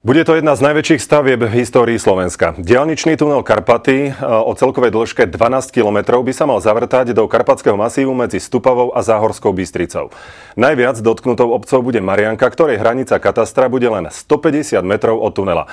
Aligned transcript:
Bude 0.00 0.24
to 0.24 0.32
jedna 0.32 0.56
z 0.56 0.64
najväčších 0.64 0.96
stavieb 0.96 1.44
v 1.44 1.60
histórii 1.60 2.00
Slovenska. 2.00 2.56
Dialničný 2.56 3.20
tunel 3.20 3.44
Karpaty 3.44 4.08
e, 4.08 4.12
o 4.24 4.48
celkovej 4.56 4.96
dĺžke 4.96 5.28
12 5.28 5.68
km 5.68 6.24
by 6.24 6.32
sa 6.32 6.48
mal 6.48 6.56
zavrtať 6.56 7.12
do 7.12 7.28
karpatského 7.28 7.76
masívu 7.76 8.16
medzi 8.16 8.40
Stupavou 8.40 8.96
a 8.96 9.04
Záhorskou 9.04 9.52
Bystricou. 9.52 10.08
Najviac 10.56 11.04
dotknutou 11.04 11.52
obcov 11.52 11.84
bude 11.84 12.00
Marianka, 12.00 12.48
ktorej 12.48 12.80
hranica 12.80 13.20
katastra 13.20 13.68
bude 13.68 13.92
len 13.92 14.08
150 14.08 14.80
metrov 14.88 15.20
od 15.20 15.36
tunela. 15.36 15.68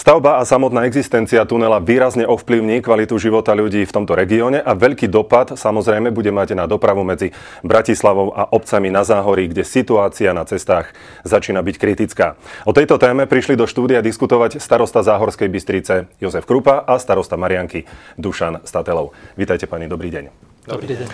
Stavba 0.00 0.40
a 0.40 0.48
samotná 0.48 0.88
existencia 0.88 1.44
tunela 1.44 1.76
výrazne 1.76 2.24
ovplyvní 2.24 2.80
kvalitu 2.80 3.20
života 3.20 3.52
ľudí 3.52 3.84
v 3.84 3.92
tomto 3.92 4.16
regióne 4.16 4.56
a 4.56 4.72
veľký 4.72 5.12
dopad 5.12 5.60
samozrejme 5.60 6.08
bude 6.08 6.32
mať 6.32 6.56
na 6.56 6.64
dopravu 6.64 7.04
medzi 7.04 7.36
Bratislavou 7.60 8.32
a 8.32 8.48
obcami 8.48 8.88
na 8.88 9.04
Záhorí, 9.04 9.52
kde 9.52 9.60
situácia 9.60 10.32
na 10.32 10.48
cestách 10.48 10.96
začína 11.28 11.60
byť 11.60 11.76
kritická. 11.76 12.40
O 12.64 12.72
tejto 12.72 12.96
téme 12.96 13.28
prišli 13.28 13.60
do 13.60 13.68
štúdia 13.68 14.00
diskutovať 14.00 14.56
starosta 14.56 15.04
Záhorskej 15.04 15.52
Bystrice 15.52 16.08
Jozef 16.16 16.48
Krupa 16.48 16.80
a 16.80 16.96
starosta 16.96 17.36
Marianky 17.36 17.84
Dušan 18.16 18.64
Statelov. 18.64 19.12
Vítajte 19.36 19.68
pani, 19.68 19.84
dobrý 19.84 20.08
deň. 20.08 20.24
Dobrý 20.64 20.96
deň. 20.96 21.08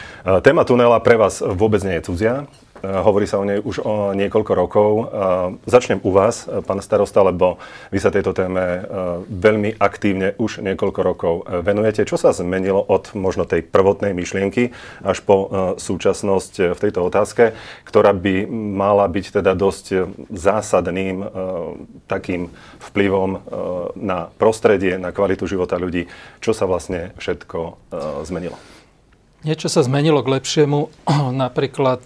Téma 0.47 0.63
tunela 0.63 1.03
pre 1.03 1.19
vás 1.19 1.43
vôbec 1.43 1.83
nie 1.83 1.99
je 1.99 2.07
cudzia. 2.07 2.47
Eh, 2.87 3.03
hovorí 3.03 3.27
sa 3.27 3.43
o 3.43 3.45
nej 3.45 3.59
už 3.59 3.83
o 3.83 4.15
niekoľko 4.15 4.53
rokov. 4.55 4.91
Eh, 4.95 5.07
začnem 5.67 5.99
u 6.07 6.15
vás, 6.15 6.47
eh, 6.47 6.63
pán 6.63 6.79
starosta, 6.79 7.27
lebo 7.27 7.59
vy 7.91 7.99
sa 7.99 8.15
tejto 8.15 8.31
téme 8.31 8.87
veľmi 9.27 9.81
aktívne 9.81 10.37
už 10.37 10.63
niekoľko 10.63 11.01
rokov 11.03 11.35
venujete. 11.49 12.07
Čo 12.07 12.21
sa 12.21 12.31
zmenilo 12.31 12.79
od 12.79 13.17
možno 13.17 13.49
tej 13.49 13.65
prvotnej 13.65 14.13
myšlienky 14.13 14.71
až 15.03 15.25
po 15.25 15.49
súčasnosť 15.79 16.77
v 16.77 16.79
tejto 16.79 17.01
otázke, 17.07 17.57
ktorá 17.89 18.13
by 18.13 18.47
mala 18.51 19.09
byť 19.09 19.41
teda 19.41 19.57
dosť 19.57 20.13
zásadným 20.29 21.25
takým 22.07 22.53
vplyvom 22.93 23.31
na 23.97 24.29
prostredie, 24.37 25.01
na 25.01 25.11
kvalitu 25.11 25.49
života 25.49 25.81
ľudí. 25.81 26.07
Čo 26.45 26.53
sa 26.53 26.69
vlastne 26.69 27.17
všetko 27.17 27.59
zmenilo? 28.27 28.59
Niečo 29.47 29.71
sa 29.73 29.81
zmenilo 29.83 30.21
k 30.21 30.33
lepšiemu. 30.37 30.93
Napríklad 31.45 32.03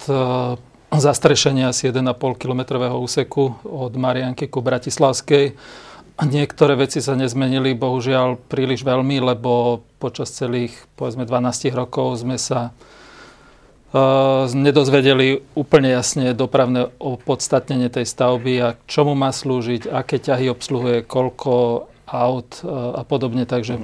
e, 0.91 0.99
zastrešenie 0.99 1.71
asi 1.71 1.89
1,5 1.89 2.11
kilometrového 2.35 2.99
úseku 2.99 3.63
od 3.63 3.93
Marianky 3.95 4.51
ku 4.51 4.59
Bratislavskej. 4.61 5.55
Niektoré 6.21 6.77
veci 6.77 7.01
sa 7.01 7.17
nezmenili, 7.17 7.73
bohužiaľ, 7.73 8.37
príliš 8.37 8.85
veľmi, 8.85 9.25
lebo 9.25 9.81
počas 9.97 10.29
celých, 10.37 10.77
povedzme, 10.93 11.25
12 11.25 11.73
rokov 11.73 12.21
sme 12.21 12.37
sa 12.37 12.77
uh, 12.77 14.45
nedozvedeli 14.53 15.41
úplne 15.57 15.89
jasne 15.89 16.37
dopravné 16.37 16.93
opodstatnenie 17.01 17.89
tej 17.89 18.05
stavby 18.05 18.53
a 18.61 18.77
čomu 18.85 19.17
má 19.17 19.33
slúžiť, 19.33 19.89
aké 19.89 20.21
ťahy 20.21 20.53
obsluhuje, 20.53 21.09
koľko 21.09 21.89
aut 22.05 22.51
uh, 22.69 23.01
a 23.01 23.03
podobne. 23.09 23.49
Takže 23.49 23.81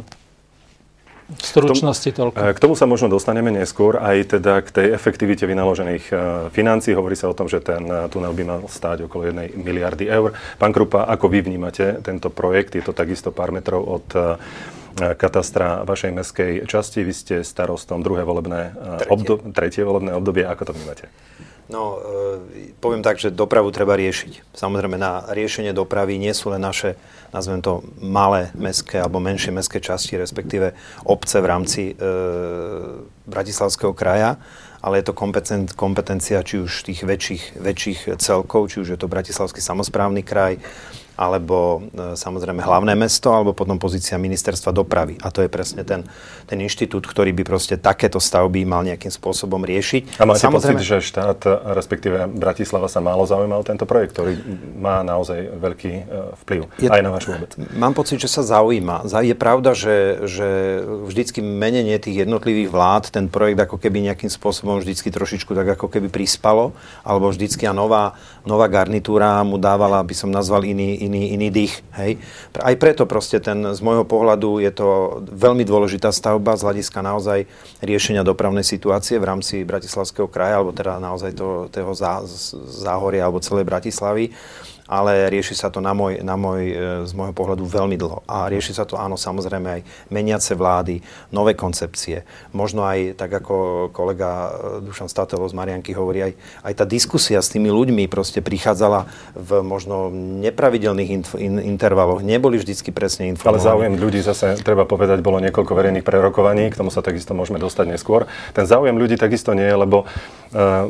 v 1.26 1.42
stručnosti 1.42 2.06
toľko. 2.14 2.38
K 2.38 2.62
tomu 2.62 2.78
sa 2.78 2.86
možno 2.86 3.10
dostaneme 3.10 3.50
neskôr, 3.50 3.98
aj 3.98 4.38
teda 4.38 4.62
k 4.62 4.68
tej 4.70 4.86
efektivite 4.94 5.42
vynaložených 5.42 6.04
e, 6.08 6.14
financí. 6.54 6.94
Hovorí 6.94 7.18
sa 7.18 7.26
o 7.26 7.34
tom, 7.34 7.50
že 7.50 7.58
ten 7.58 7.82
e, 7.82 8.06
tunel 8.06 8.30
by 8.30 8.44
mal 8.46 8.60
stáť 8.70 9.10
okolo 9.10 9.26
1 9.34 9.58
miliardy 9.58 10.06
eur. 10.06 10.38
Pán 10.62 10.70
Krupa, 10.70 11.10
ako 11.10 11.26
vy 11.26 11.42
vnímate 11.42 11.98
tento 12.06 12.30
projekt? 12.30 12.78
Je 12.78 12.86
to 12.86 12.94
takisto 12.94 13.34
pár 13.34 13.50
metrov 13.50 13.82
od 13.82 14.06
e, 14.14 14.38
katastra 15.18 15.82
vašej 15.82 16.12
meskej 16.14 16.52
časti. 16.70 17.02
Vy 17.02 17.12
ste 17.12 17.34
starostom 17.42 18.06
druhé 18.06 18.22
volebné 18.22 18.72
obdobie, 19.10 19.50
tretie 19.50 19.82
volebné 19.82 20.14
obdobie. 20.14 20.46
Ako 20.46 20.70
to 20.70 20.72
vnímate? 20.78 21.10
No, 21.66 21.98
e, 21.98 22.70
poviem 22.78 23.02
tak, 23.02 23.18
že 23.18 23.34
dopravu 23.34 23.74
treba 23.74 23.98
riešiť. 23.98 24.54
Samozrejme, 24.54 24.94
na 24.94 25.26
riešenie 25.26 25.74
dopravy 25.74 26.14
nie 26.14 26.30
sú 26.30 26.54
len 26.54 26.62
naše, 26.62 26.94
nazvem 27.32 27.62
to, 27.62 27.82
malé 28.02 28.50
mestské 28.54 29.00
alebo 29.00 29.20
menšie 29.20 29.52
mestské 29.52 29.80
časti, 29.80 30.16
respektíve 30.16 30.72
obce 31.04 31.40
v 31.40 31.46
rámci 31.46 31.82
e, 31.90 31.94
Bratislavského 33.26 33.94
kraja, 33.94 34.36
ale 34.82 35.02
je 35.02 35.10
to 35.10 35.18
kompetencia 35.74 36.42
či 36.46 36.62
už 36.62 36.86
tých 36.86 37.02
väčších, 37.02 37.58
väčších 37.58 38.00
celkov, 38.22 38.70
či 38.70 38.86
už 38.86 38.88
je 38.94 38.98
to 39.00 39.10
Bratislavský 39.10 39.58
samozprávny 39.58 40.22
kraj, 40.22 40.62
alebo 41.16 41.88
e, 41.90 42.14
samozrejme 42.14 42.60
hlavné 42.60 42.92
mesto, 42.92 43.32
alebo 43.32 43.56
potom 43.56 43.80
pozícia 43.80 44.20
ministerstva 44.20 44.70
dopravy. 44.70 45.16
A 45.24 45.32
to 45.32 45.40
je 45.40 45.48
presne 45.48 45.82
ten, 45.82 46.04
ten 46.44 46.60
inštitút, 46.60 47.08
ktorý 47.08 47.32
by 47.32 47.42
proste 47.42 47.80
takéto 47.80 48.20
stavby 48.20 48.68
mal 48.68 48.84
nejakým 48.84 49.10
spôsobom 49.10 49.64
riešiť. 49.64 50.20
A 50.20 50.28
máte 50.28 50.44
samozrejme... 50.44 50.78
pocit, 50.78 50.84
že 50.84 50.96
štát, 51.00 51.40
respektíve 51.72 52.28
Bratislava 52.28 52.86
sa 52.92 53.00
málo 53.00 53.24
zaujímal 53.24 53.64
tento 53.64 53.88
projekt, 53.88 54.12
ktorý 54.12 54.36
má 54.76 55.00
naozaj 55.00 55.56
veľký 55.56 55.92
e, 55.92 56.02
vplyv 56.44 56.60
je, 56.76 56.88
aj 56.92 57.02
na 57.02 57.10
vašu 57.10 57.32
obec? 57.32 57.56
Mám 57.72 57.96
pocit, 57.96 58.20
že 58.20 58.28
sa 58.28 58.44
zaujíma. 58.44 59.08
Je 59.24 59.32
pravda, 59.32 59.72
že, 59.72 60.28
že 60.28 60.48
vždycky 60.84 61.40
menenie 61.40 61.96
tých 61.96 62.28
jednotlivých 62.28 62.68
vlád 62.68 63.04
ten 63.08 63.32
projekt 63.32 63.64
ako 63.64 63.80
keby 63.80 64.12
nejakým 64.12 64.28
spôsobom 64.28 64.76
vždycky 64.78 65.08
trošičku 65.08 65.56
tak 65.56 65.80
ako 65.80 65.88
keby 65.88 66.12
prispalo, 66.12 66.76
alebo 67.00 67.32
vždycky 67.32 67.64
a 67.64 67.72
nová, 67.72 68.12
nová 68.44 68.68
garnitúra 68.68 69.40
mu 69.42 69.56
dávala, 69.56 70.04
by 70.04 70.14
som 70.14 70.28
nazval 70.28 70.68
iný, 70.68 71.00
iný, 71.06 71.32
iný 71.32 71.48
dých. 71.48 71.74
Hej. 71.96 72.18
Aj 72.58 72.74
preto 72.76 73.06
proste 73.08 73.38
ten, 73.38 73.62
z 73.62 73.80
môjho 73.80 74.04
pohľadu 74.04 74.60
je 74.60 74.72
to 74.74 75.20
veľmi 75.24 75.62
dôležitá 75.62 76.10
stavba 76.10 76.58
z 76.58 76.66
hľadiska 76.66 77.00
naozaj 77.00 77.48
riešenia 77.80 78.26
dopravnej 78.26 78.66
situácie 78.66 79.16
v 79.16 79.28
rámci 79.28 79.62
Bratislavského 79.62 80.28
kraja, 80.28 80.60
alebo 80.60 80.74
teda 80.74 80.98
naozaj 80.98 81.32
toho, 81.32 81.70
toho 81.70 81.92
zá, 81.94 82.22
záhoria 82.68 83.24
alebo 83.24 83.40
celej 83.40 83.64
Bratislavy 83.64 84.34
ale 84.86 85.26
rieši 85.26 85.58
sa 85.58 85.68
to 85.68 85.82
na 85.82 85.90
môj, 85.90 86.22
na 86.22 86.38
môj, 86.38 86.62
e, 86.70 86.74
z 87.06 87.12
môjho 87.12 87.34
pohľadu 87.34 87.66
veľmi 87.66 87.98
dlho. 87.98 88.22
A 88.30 88.46
rieši 88.46 88.78
sa 88.78 88.86
to, 88.86 88.94
áno, 88.94 89.18
samozrejme 89.18 89.68
aj 89.78 89.80
meniace 90.14 90.54
vlády, 90.54 91.02
nové 91.34 91.58
koncepcie. 91.58 92.22
Možno 92.54 92.86
aj, 92.86 93.18
tak 93.18 93.34
ako 93.42 93.88
kolega 93.90 94.30
e, 94.30 94.50
Dušan 94.86 95.10
Statelov 95.10 95.50
z 95.50 95.58
Marianky 95.58 95.90
hovorí, 95.90 96.30
aj, 96.30 96.32
aj 96.62 96.72
tá 96.78 96.84
diskusia 96.86 97.42
s 97.42 97.50
tými 97.50 97.66
ľuďmi 97.66 98.06
proste 98.06 98.38
prichádzala 98.38 99.10
v 99.34 99.50
možno 99.66 100.14
nepravidelných 100.14 101.10
inf, 101.10 101.30
in, 101.34 101.58
intervaloch. 101.58 102.22
Neboli 102.22 102.62
vždycky 102.62 102.94
presne 102.94 103.26
informovaní. 103.34 103.58
Ale 103.58 103.66
záujem 103.66 103.94
ľudí 103.98 104.22
zase, 104.22 104.54
treba 104.62 104.86
povedať, 104.86 105.18
bolo 105.18 105.42
niekoľko 105.42 105.72
verejných 105.74 106.06
prerokovaní, 106.06 106.70
k 106.70 106.78
tomu 106.78 106.94
sa 106.94 107.02
takisto 107.02 107.34
môžeme 107.34 107.58
dostať 107.58 107.90
neskôr. 107.90 108.30
Ten 108.54 108.70
záujem 108.70 108.94
ľudí 108.94 109.18
takisto 109.18 109.50
nie 109.50 109.66
je, 109.66 109.76
lebo 109.76 110.06
uh, 110.06 110.86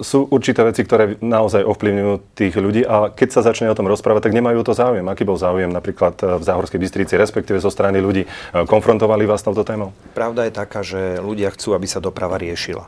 sú 0.00 0.24
určité 0.32 0.64
veci, 0.64 0.80
ktoré 0.80 1.20
naozaj 1.20 1.60
ovplyvňujú 1.60 2.12
tých 2.32 2.54
ľudí 2.56 2.82
a 2.88 3.12
keď 3.12 3.33
sa 3.34 3.42
začne 3.42 3.66
o 3.66 3.74
tom 3.74 3.90
rozprávať, 3.90 4.30
tak 4.30 4.36
nemajú 4.38 4.62
to 4.62 4.78
záujem. 4.78 5.02
Aký 5.10 5.26
bol 5.26 5.34
záujem 5.34 5.68
napríklad 5.74 6.14
eh, 6.22 6.38
v 6.38 6.42
Záhorskej 6.46 6.78
Bystrici, 6.78 7.18
respektíve 7.18 7.58
zo 7.58 7.74
strany 7.74 7.98
ľudí? 7.98 8.22
Eh, 8.22 8.62
konfrontovali 8.64 9.26
vás 9.26 9.42
touto 9.42 9.66
témou? 9.66 9.90
Pravda 10.14 10.46
je 10.46 10.52
taká, 10.54 10.86
že 10.86 11.18
ľudia 11.18 11.50
chcú, 11.50 11.74
aby 11.74 11.90
sa 11.90 11.98
doprava 11.98 12.38
riešila. 12.38 12.86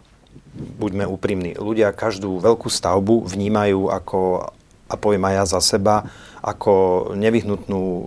Buďme 0.56 1.04
úprimní. 1.04 1.58
Ľudia 1.58 1.92
každú 1.92 2.40
veľkú 2.40 2.72
stavbu 2.72 3.28
vnímajú 3.28 3.92
ako, 3.92 4.48
a 4.86 4.94
poviem 4.94 5.26
aj 5.26 5.34
ja 5.34 5.44
za 5.58 5.60
seba, 5.60 5.96
ako 6.46 6.72
nevyhnutnú 7.18 7.82
uh, 7.82 8.04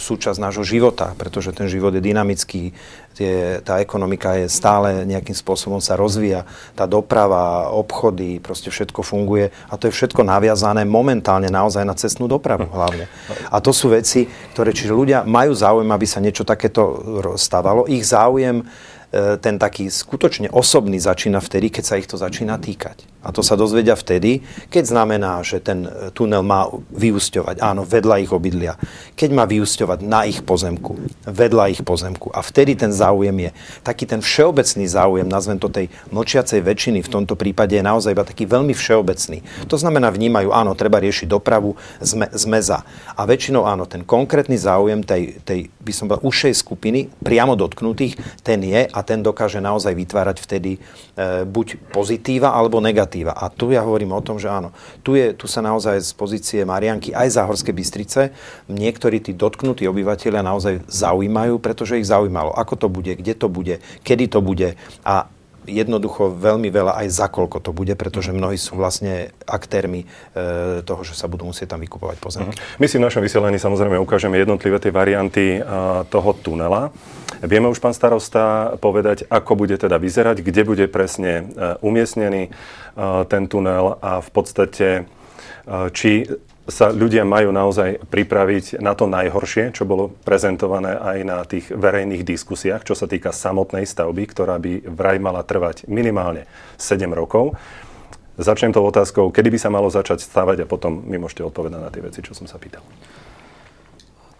súčasť 0.00 0.40
nášho 0.40 0.64
života, 0.64 1.12
pretože 1.20 1.52
ten 1.52 1.68
život 1.68 1.92
je 1.92 2.00
dynamický, 2.00 2.72
tie, 3.12 3.60
tá 3.60 3.84
ekonomika 3.84 4.40
je 4.40 4.48
stále 4.48 5.04
nejakým 5.04 5.36
spôsobom 5.36 5.76
sa 5.76 6.00
rozvíja, 6.00 6.48
tá 6.72 6.88
doprava, 6.88 7.68
obchody, 7.68 8.40
proste 8.40 8.72
všetko 8.72 9.04
funguje 9.04 9.52
a 9.68 9.76
to 9.76 9.92
je 9.92 9.96
všetko 9.96 10.24
naviazané 10.24 10.88
momentálne 10.88 11.52
naozaj 11.52 11.84
na 11.84 11.92
cestnú 11.92 12.24
dopravu 12.32 12.64
hlavne. 12.72 13.12
A 13.52 13.60
to 13.60 13.76
sú 13.76 13.92
veci, 13.92 14.24
ktoré, 14.56 14.72
čiže 14.72 14.96
ľudia 14.96 15.28
majú 15.28 15.52
záujem, 15.52 15.92
aby 15.92 16.06
sa 16.08 16.24
niečo 16.24 16.48
takéto 16.48 16.96
stávalo. 17.36 17.84
Ich 17.92 18.08
záujem 18.08 18.64
E, 19.12 19.36
ten 19.36 19.60
taký 19.60 19.92
skutočne 19.92 20.48
osobný 20.48 20.96
začína 20.96 21.44
vtedy, 21.44 21.68
keď 21.68 21.84
sa 21.84 22.00
ich 22.00 22.08
to 22.08 22.16
začína 22.16 22.56
týkať. 22.56 23.11
A 23.22 23.30
to 23.30 23.40
sa 23.40 23.54
dozvedia 23.54 23.94
vtedy, 23.94 24.42
keď 24.66 24.84
znamená, 24.90 25.38
že 25.46 25.62
ten 25.62 25.86
e, 25.86 26.10
tunel 26.10 26.42
má 26.42 26.66
vyúsťovať, 26.90 27.62
áno, 27.62 27.86
vedľa 27.86 28.18
ich 28.18 28.34
obydlia. 28.34 28.74
Keď 29.14 29.30
má 29.30 29.46
vyúsťovať 29.46 30.02
na 30.02 30.26
ich 30.26 30.42
pozemku, 30.42 30.98
vedľa 31.22 31.70
ich 31.70 31.82
pozemku. 31.86 32.34
A 32.34 32.42
vtedy 32.42 32.74
ten 32.74 32.90
záujem 32.90 33.34
je 33.46 33.50
taký 33.86 34.10
ten 34.10 34.18
všeobecný 34.18 34.84
záujem, 34.90 35.26
nazvem 35.30 35.62
to 35.62 35.70
tej 35.70 35.86
mlčiacej 36.10 36.60
väčšiny, 36.66 36.98
v 37.06 37.12
tomto 37.14 37.38
prípade 37.38 37.78
je 37.78 37.84
naozaj 37.86 38.10
iba 38.10 38.26
taký 38.26 38.44
veľmi 38.44 38.74
všeobecný. 38.74 39.70
To 39.70 39.78
znamená, 39.78 40.10
vnímajú, 40.10 40.50
áno, 40.50 40.74
treba 40.74 40.98
riešiť 40.98 41.30
dopravu, 41.30 41.78
sme, 42.02 42.26
sme 42.34 42.58
za. 42.58 42.82
A 43.14 43.22
väčšinou 43.22 43.62
áno, 43.62 43.86
ten 43.86 44.02
konkrétny 44.02 44.58
záujem 44.58 45.06
tej, 45.06 45.38
tej 45.46 45.70
by 45.78 45.92
som 45.94 46.10
povedal, 46.10 46.26
ušej 46.26 46.58
skupiny, 46.58 47.06
priamo 47.22 47.54
dotknutých, 47.54 48.18
ten 48.42 48.66
je 48.66 48.90
a 48.90 48.98
ten 49.06 49.22
dokáže 49.22 49.62
naozaj 49.62 49.94
vytvárať 49.94 50.36
vtedy 50.42 50.76
e, 50.76 50.78
buď 51.46 51.94
pozitíva 51.94 52.50
alebo 52.50 52.82
negatíva. 52.82 53.11
A 53.20 53.52
tu 53.52 53.68
ja 53.68 53.84
hovorím 53.84 54.16
o 54.16 54.24
tom, 54.24 54.40
že 54.40 54.48
áno, 54.48 54.72
tu, 55.04 55.12
je, 55.12 55.36
tu 55.36 55.44
sa 55.44 55.60
naozaj 55.60 56.00
z 56.00 56.10
pozície 56.16 56.60
Marianky 56.64 57.12
aj 57.12 57.36
Záhorské 57.36 57.76
Bystrice 57.76 58.32
niektorí 58.72 59.20
tí 59.20 59.36
dotknutí 59.36 59.84
obyvateľia 59.84 60.40
naozaj 60.40 60.88
zaujímajú, 60.88 61.60
pretože 61.60 62.00
ich 62.00 62.08
zaujímalo, 62.08 62.52
ako 62.56 62.74
to 62.76 62.88
bude, 62.88 63.12
kde 63.16 63.34
to 63.36 63.48
bude, 63.52 63.74
kedy 64.04 64.28
to 64.28 64.40
bude. 64.44 64.76
A 65.04 65.28
jednoducho 65.66 66.32
veľmi 66.32 66.68
veľa 66.68 67.02
aj 67.04 67.08
za 67.12 67.26
koľko 67.30 67.62
to 67.62 67.70
bude, 67.70 67.94
pretože 67.94 68.34
mnohí 68.34 68.58
sú 68.58 68.74
vlastne 68.78 69.30
aktérmi 69.46 70.04
e, 70.04 70.06
toho, 70.82 71.02
že 71.06 71.14
sa 71.14 71.30
budú 71.30 71.48
musieť 71.48 71.76
tam 71.76 71.80
vykupovať 71.80 72.16
pozemky. 72.18 72.56
Mhm. 72.56 72.78
My 72.82 72.86
si 72.86 72.98
v 72.98 73.04
našom 73.06 73.22
vysielaní 73.22 73.58
samozrejme 73.58 73.98
ukážeme 73.98 74.38
jednotlivé 74.38 74.78
tie 74.82 74.92
varianty 74.94 75.62
toho 76.08 76.30
tunela. 76.38 76.94
Vieme 77.42 77.66
už, 77.66 77.82
pán 77.82 77.96
starosta, 77.96 78.76
povedať, 78.78 79.26
ako 79.26 79.58
bude 79.58 79.74
teda 79.74 79.98
vyzerať, 79.98 80.46
kde 80.46 80.62
bude 80.62 80.86
presne 80.86 81.50
umiestnený 81.82 82.54
ten 83.26 83.42
tunel 83.50 83.98
a 83.98 84.22
v 84.22 84.30
podstate 84.30 84.88
či 85.90 86.26
sa 86.70 86.94
ľudia 86.94 87.26
majú 87.26 87.50
naozaj 87.50 88.06
pripraviť 88.06 88.78
na 88.78 88.94
to 88.94 89.10
najhoršie, 89.10 89.74
čo 89.74 89.82
bolo 89.82 90.14
prezentované 90.22 90.94
aj 90.94 91.18
na 91.26 91.38
tých 91.42 91.74
verejných 91.74 92.22
diskusiách, 92.22 92.86
čo 92.86 92.94
sa 92.94 93.10
týka 93.10 93.34
samotnej 93.34 93.82
stavby, 93.82 94.22
ktorá 94.30 94.62
by 94.62 94.86
vraj 94.86 95.18
mala 95.18 95.42
trvať 95.42 95.90
minimálne 95.90 96.46
7 96.78 97.02
rokov. 97.10 97.58
Začnem 98.38 98.70
tou 98.70 98.86
otázkou, 98.86 99.34
kedy 99.34 99.48
by 99.52 99.58
sa 99.58 99.74
malo 99.74 99.90
začať 99.90 100.22
stavať 100.22 100.64
a 100.64 100.70
potom 100.70 101.02
mi 101.02 101.18
môžete 101.18 101.42
odpovedať 101.42 101.80
na 101.82 101.90
tie 101.90 102.00
veci, 102.00 102.22
čo 102.22 102.32
som 102.32 102.46
sa 102.46 102.56
pýtal. 102.62 102.80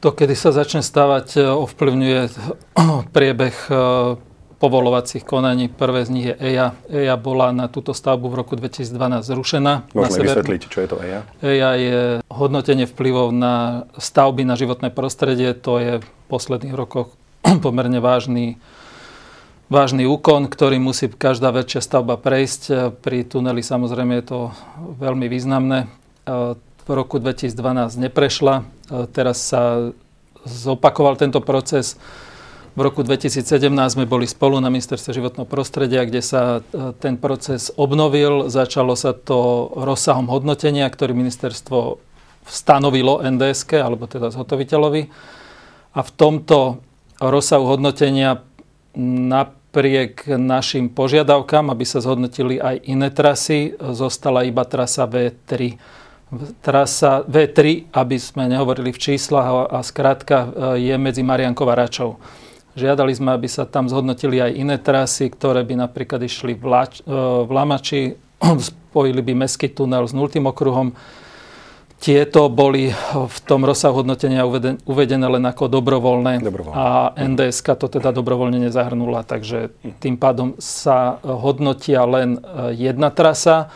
To, 0.03 0.11
kedy 0.11 0.35
sa 0.35 0.55
začne 0.55 0.83
stavať, 0.83 1.43
ovplyvňuje 1.43 2.21
priebeh 3.15 3.57
povolovacích 4.63 5.27
konaní. 5.27 5.67
Prvé 5.67 6.07
z 6.07 6.11
nich 6.15 6.27
je 6.31 6.35
EIA. 6.39 6.79
EIA 6.87 7.19
bola 7.19 7.51
na 7.51 7.67
túto 7.67 7.91
stavbu 7.91 8.31
v 8.31 8.35
roku 8.39 8.55
2012 8.55 9.27
zrušená. 9.27 9.91
Môžeme 9.91 10.31
vysvetliť, 10.31 10.61
čo 10.71 10.79
je 10.79 10.89
to 10.89 10.97
EIA? 11.03 11.27
EIA 11.43 11.71
je 11.83 12.01
hodnotenie 12.31 12.87
vplyvov 12.87 13.35
na 13.35 13.91
stavby 13.99 14.47
na 14.47 14.55
životné 14.55 14.95
prostredie. 14.95 15.51
To 15.67 15.83
je 15.83 15.99
v 15.99 16.07
posledných 16.31 16.79
rokoch 16.79 17.11
pomerne 17.67 17.99
vážny 17.99 18.63
vážny 19.73 20.05
úkon, 20.05 20.53
ktorý 20.53 20.77
musí 20.77 21.09
každá 21.09 21.49
väčšia 21.49 21.81
stavba 21.81 22.21
prejsť. 22.21 22.93
Pri 23.01 23.25
tuneli 23.25 23.65
samozrejme 23.65 24.21
je 24.21 24.27
to 24.29 24.41
veľmi 25.01 25.33
významné. 25.33 25.89
V 26.83 26.89
roku 26.93 27.17
2012 27.17 27.97
neprešla. 27.97 28.69
Teraz 29.17 29.49
sa 29.49 29.91
zopakoval 30.45 31.17
tento 31.17 31.41
proces. 31.41 31.97
V 32.73 32.81
roku 32.81 33.05
2017 33.05 33.45
sme 33.69 34.09
boli 34.09 34.25
spolu 34.25 34.57
na 34.57 34.73
ministerstve 34.73 35.13
životného 35.13 35.45
prostredia, 35.45 36.09
kde 36.09 36.25
sa 36.25 36.65
e, 36.65 36.97
ten 36.97 37.21
proces 37.21 37.69
obnovil. 37.77 38.49
Začalo 38.49 38.97
sa 38.97 39.13
to 39.13 39.69
rozsahom 39.77 40.25
hodnotenia, 40.33 40.89
ktorý 40.89 41.13
ministerstvo 41.13 42.01
stanovilo 42.49 43.21
NDSK, 43.21 43.77
alebo 43.77 44.09
teda 44.09 44.33
zhotoviteľovi. 44.33 45.03
A 45.93 46.01
v 46.01 46.11
tomto 46.17 46.81
rozsahu 47.21 47.77
hodnotenia 47.77 48.41
napriek 48.97 50.33
našim 50.41 50.89
požiadavkám, 50.89 51.69
aby 51.69 51.85
sa 51.85 52.01
zhodnotili 52.01 52.57
aj 52.57 52.89
iné 52.89 53.13
trasy, 53.13 53.77
zostala 53.77 54.49
iba 54.49 54.65
trasa 54.65 55.05
V3 55.05 55.77
trasa 56.65 57.21
V3, 57.29 57.93
aby 57.93 58.17
sme 58.17 58.49
nehovorili 58.49 58.89
v 58.89 58.97
číslach 58.97 59.69
a, 59.69 59.85
skrátka 59.85 60.37
e, 60.49 60.49
je 60.89 60.95
medzi 60.97 61.21
Mariankou 61.21 61.69
a 61.69 61.77
Račou. 61.77 62.17
Žiadali 62.73 63.13
sme, 63.13 63.37
aby 63.37 63.49
sa 63.53 63.69
tam 63.69 63.85
zhodnotili 63.85 64.41
aj 64.41 64.53
iné 64.57 64.77
trasy, 64.81 65.29
ktoré 65.29 65.61
by 65.61 65.85
napríklad 65.89 66.25
išli 66.25 66.57
v, 66.57 66.65
Lač, 66.65 67.05
e, 67.05 67.13
v 67.45 67.51
Lamači, 67.53 68.17
spojili 68.69 69.21
by 69.21 69.45
meský 69.45 69.69
tunel 69.69 70.09
s 70.09 70.17
nultým 70.17 70.49
okruhom. 70.49 70.97
Tieto 72.03 72.51
boli 72.51 72.91
v 73.15 73.39
tom 73.47 73.63
rozsahu 73.63 74.03
hodnotenia 74.03 74.43
uvedené 74.83 75.27
len 75.39 75.45
ako 75.47 75.71
dobrovoľné 75.71 76.43
Dobrovoľné. 76.43 76.75
a 76.75 77.15
NDSK 77.15 77.79
to 77.79 77.87
teda 77.87 78.11
dobrovoľne 78.11 78.59
nezahrnula, 78.59 79.23
takže 79.23 79.71
tým 80.03 80.19
pádom 80.19 80.59
sa 80.59 81.23
hodnotia 81.23 82.03
len 82.09 82.43
e, 82.43 82.75
jedna 82.75 83.13
trasa 83.15 83.71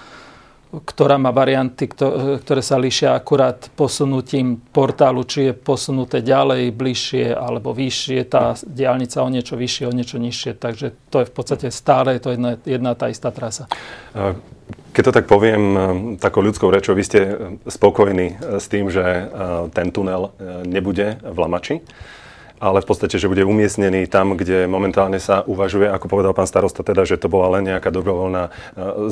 ktorá 0.72 1.16
má 1.16 1.30
varianty, 1.30 1.86
ktoré 1.86 2.60
sa 2.60 2.76
líšia 2.76 3.14
akurát 3.14 3.70
posunutím 3.78 4.58
portálu, 4.58 5.22
či 5.22 5.48
je 5.48 5.52
posunuté 5.54 6.20
ďalej, 6.20 6.74
bližšie 6.74 7.32
alebo 7.32 7.70
vyššie, 7.70 8.18
tá 8.26 8.58
diálnica 8.66 9.22
o 9.22 9.28
niečo 9.30 9.54
vyššie, 9.54 9.84
o 9.86 9.94
niečo 9.94 10.18
nižšie. 10.18 10.52
Takže 10.58 10.86
to 11.08 11.22
je 11.22 11.26
v 11.30 11.32
podstate 11.32 11.66
stále, 11.70 12.18
to 12.18 12.34
je 12.34 12.36
jedna, 12.36 12.52
jedna 12.66 12.92
tá 12.98 13.06
istá 13.08 13.30
trasa. 13.30 13.70
Keď 14.96 15.02
to 15.06 15.12
tak 15.12 15.28
poviem 15.28 15.62
takou 16.16 16.40
ľudskou 16.40 16.72
rečou, 16.72 16.96
vy 16.96 17.04
ste 17.04 17.20
spokojní 17.68 18.58
s 18.58 18.66
tým, 18.66 18.88
že 18.88 19.28
ten 19.76 19.92
tunel 19.92 20.32
nebude 20.64 21.20
v 21.20 21.36
Lamači? 21.36 21.84
Ale 22.56 22.80
v 22.80 22.88
podstate, 22.88 23.20
že 23.20 23.28
bude 23.28 23.44
umiestnený 23.44 24.08
tam, 24.08 24.36
kde 24.36 24.64
momentálne 24.64 25.20
sa 25.20 25.44
uvažuje, 25.44 25.88
ako 25.88 26.06
povedal 26.08 26.32
pán 26.32 26.48
starosta, 26.48 26.80
teda, 26.80 27.04
že 27.04 27.20
to 27.20 27.28
bola 27.28 27.58
len 27.58 27.68
nejaká 27.68 27.92
dobrovoľná 27.92 28.48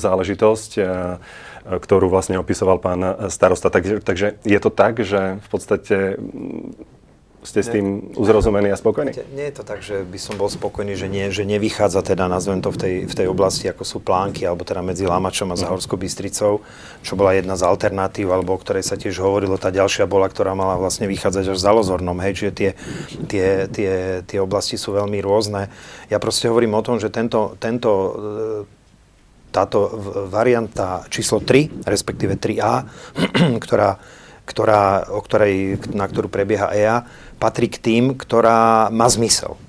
záležitosť 0.00 0.70
ktorú 1.64 2.12
vlastne 2.12 2.36
opisoval 2.36 2.76
pán 2.76 3.00
starosta. 3.32 3.72
Takže, 3.72 4.04
takže 4.04 4.36
je 4.44 4.58
to 4.60 4.68
tak, 4.68 5.00
že 5.00 5.40
v 5.40 5.48
podstate 5.48 6.20
ste 7.44 7.60
s 7.60 7.68
tým 7.68 8.16
uzrozumení 8.16 8.72
a 8.72 8.76
spokojní? 8.76 9.12
Nie 9.36 9.52
je 9.52 9.60
to 9.60 9.64
tak, 9.64 9.84
že 9.84 10.02
by 10.02 10.18
som 10.18 10.40
bol 10.40 10.48
spokojný, 10.48 10.96
že, 10.96 11.12
nie, 11.12 11.28
že 11.28 11.44
nevychádza 11.44 12.00
teda, 12.00 12.24
nazvem 12.26 12.64
to 12.64 12.72
v 12.72 12.78
tej, 12.80 12.94
v 13.04 13.14
tej 13.14 13.26
oblasti, 13.28 13.68
ako 13.68 13.84
sú 13.84 13.98
plánky, 14.00 14.48
alebo 14.48 14.64
teda 14.64 14.80
medzi 14.80 15.04
Lamačom 15.04 15.52
a 15.52 15.60
Zahorskou 15.60 16.00
Bystricou, 16.00 16.64
čo 17.04 17.12
bola 17.14 17.36
jedna 17.36 17.54
z 17.60 17.68
alternatív, 17.68 18.32
alebo 18.32 18.56
o 18.56 18.60
ktorej 18.60 18.82
sa 18.82 18.96
tiež 18.96 19.20
hovorilo. 19.20 19.60
Tá 19.60 19.68
ďalšia 19.68 20.08
bola, 20.08 20.26
ktorá 20.26 20.56
mala 20.56 20.80
vlastne 20.80 21.04
vychádzať 21.04 21.52
až 21.52 21.58
za 21.60 21.70
Lozornom, 21.70 22.16
hej, 22.24 22.32
čiže 22.32 22.52
tie, 22.56 22.70
tie, 23.28 23.46
tie, 23.68 23.92
tie 24.24 24.38
oblasti 24.40 24.80
sú 24.80 24.96
veľmi 24.96 25.20
rôzne. 25.20 25.68
Ja 26.08 26.16
proste 26.16 26.48
hovorím 26.48 26.74
o 26.74 26.82
tom, 26.82 26.96
že 26.96 27.12
tento, 27.12 27.60
tento 27.60 28.16
táto 29.54 29.86
varianta 30.26 31.06
číslo 31.06 31.38
3, 31.38 31.86
respektíve 31.86 32.34
3A, 32.34 32.90
ktorá, 33.64 34.02
ktorá, 34.42 35.06
o 35.14 35.22
ktorej, 35.22 35.78
na 35.94 36.10
ktorú 36.10 36.26
prebieha 36.26 36.74
EA, 36.74 37.06
patrí 37.44 37.68
k 37.68 37.76
tým, 37.76 38.16
ktorá 38.16 38.88
má 38.88 39.04
zmysel 39.12 39.60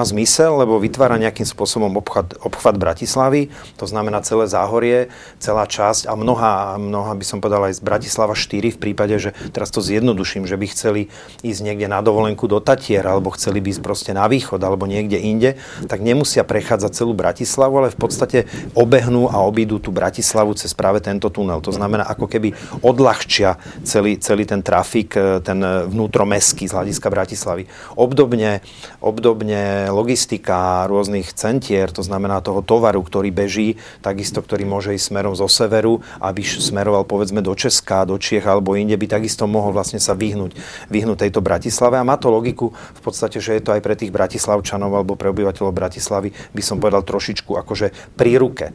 má 0.00 0.08
zmysel, 0.08 0.56
lebo 0.56 0.80
vytvára 0.80 1.20
nejakým 1.20 1.44
spôsobom 1.44 1.92
obchvat, 2.00 2.40
obchvat 2.40 2.80
Bratislavy, 2.80 3.52
to 3.76 3.84
znamená 3.84 4.24
celé 4.24 4.48
záhorie, 4.48 5.12
celá 5.36 5.68
časť 5.68 6.08
a 6.08 6.16
mnoha, 6.16 6.80
mnoha 6.80 7.12
by 7.12 7.24
som 7.28 7.44
povedal 7.44 7.68
aj 7.68 7.76
z 7.76 7.84
Bratislava 7.84 8.32
4 8.32 8.72
v 8.72 8.78
prípade, 8.80 9.20
že 9.20 9.36
teraz 9.52 9.68
to 9.68 9.84
zjednoduším, 9.84 10.48
že 10.48 10.56
by 10.56 10.66
chceli 10.72 11.12
ísť 11.44 11.60
niekde 11.60 11.84
na 11.92 12.00
dovolenku 12.00 12.48
do 12.48 12.64
Tatier 12.64 13.04
alebo 13.04 13.28
chceli 13.36 13.60
by 13.60 13.76
ísť 13.76 13.82
proste 13.84 14.16
na 14.16 14.24
východ 14.24 14.56
alebo 14.64 14.88
niekde 14.88 15.20
inde, 15.20 15.60
tak 15.84 16.00
nemusia 16.00 16.48
prechádzať 16.48 16.96
celú 16.96 17.12
Bratislavu, 17.12 17.84
ale 17.84 17.92
v 17.92 18.00
podstate 18.00 18.48
obehnú 18.72 19.28
a 19.28 19.44
obídu 19.44 19.76
tú 19.76 19.92
Bratislavu 19.92 20.56
cez 20.56 20.72
práve 20.72 21.04
tento 21.04 21.28
tunel. 21.28 21.60
To 21.60 21.76
znamená, 21.76 22.08
ako 22.08 22.24
keby 22.24 22.56
odľahčia 22.80 23.60
celý, 23.84 24.16
celý 24.16 24.48
ten 24.48 24.64
trafik, 24.64 25.12
ten 25.44 25.60
vnútromestský 25.60 26.70
z 26.70 26.72
hľadiska 26.72 27.12
Bratislavy. 27.12 27.68
Obdobne, 27.98 28.64
obdobne 29.04 29.89
logistika 29.92 30.86
rôznych 30.86 31.34
centier, 31.36 31.90
to 31.92 32.00
znamená 32.00 32.40
toho 32.40 32.64
tovaru, 32.64 33.02
ktorý 33.04 33.30
beží, 33.34 33.76
takisto 34.00 34.40
ktorý 34.40 34.66
môže 34.66 34.94
ísť 34.96 35.12
smerom 35.12 35.34
zo 35.36 35.46
severu, 35.46 36.00
aby 36.22 36.42
smeroval 36.42 37.04
povedzme 37.04 37.44
do 37.44 37.52
Česka, 37.52 38.08
do 38.08 38.16
Čiech 38.16 38.46
alebo 38.46 38.74
inde, 38.74 38.96
by 38.96 39.06
takisto 39.20 39.44
mohol 39.50 39.74
vlastne 39.74 39.98
sa 39.98 40.16
vyhnúť, 40.16 40.56
vyhnúť 40.88 41.28
tejto 41.28 41.40
Bratislave. 41.44 42.00
A 42.00 42.06
má 42.06 42.16
to 42.16 42.32
logiku 42.32 42.72
v 42.72 43.00
podstate, 43.02 43.42
že 43.42 43.58
je 43.58 43.62
to 43.62 43.74
aj 43.74 43.82
pre 43.84 43.94
tých 43.98 44.14
Bratislavčanov 44.14 44.94
alebo 44.94 45.18
pre 45.18 45.30
obyvateľov 45.30 45.74
Bratislavy, 45.74 46.32
by 46.54 46.62
som 46.62 46.78
povedal 46.80 47.04
trošičku 47.04 47.54
akože 47.60 48.16
pri 48.16 48.40
ruke. 48.40 48.72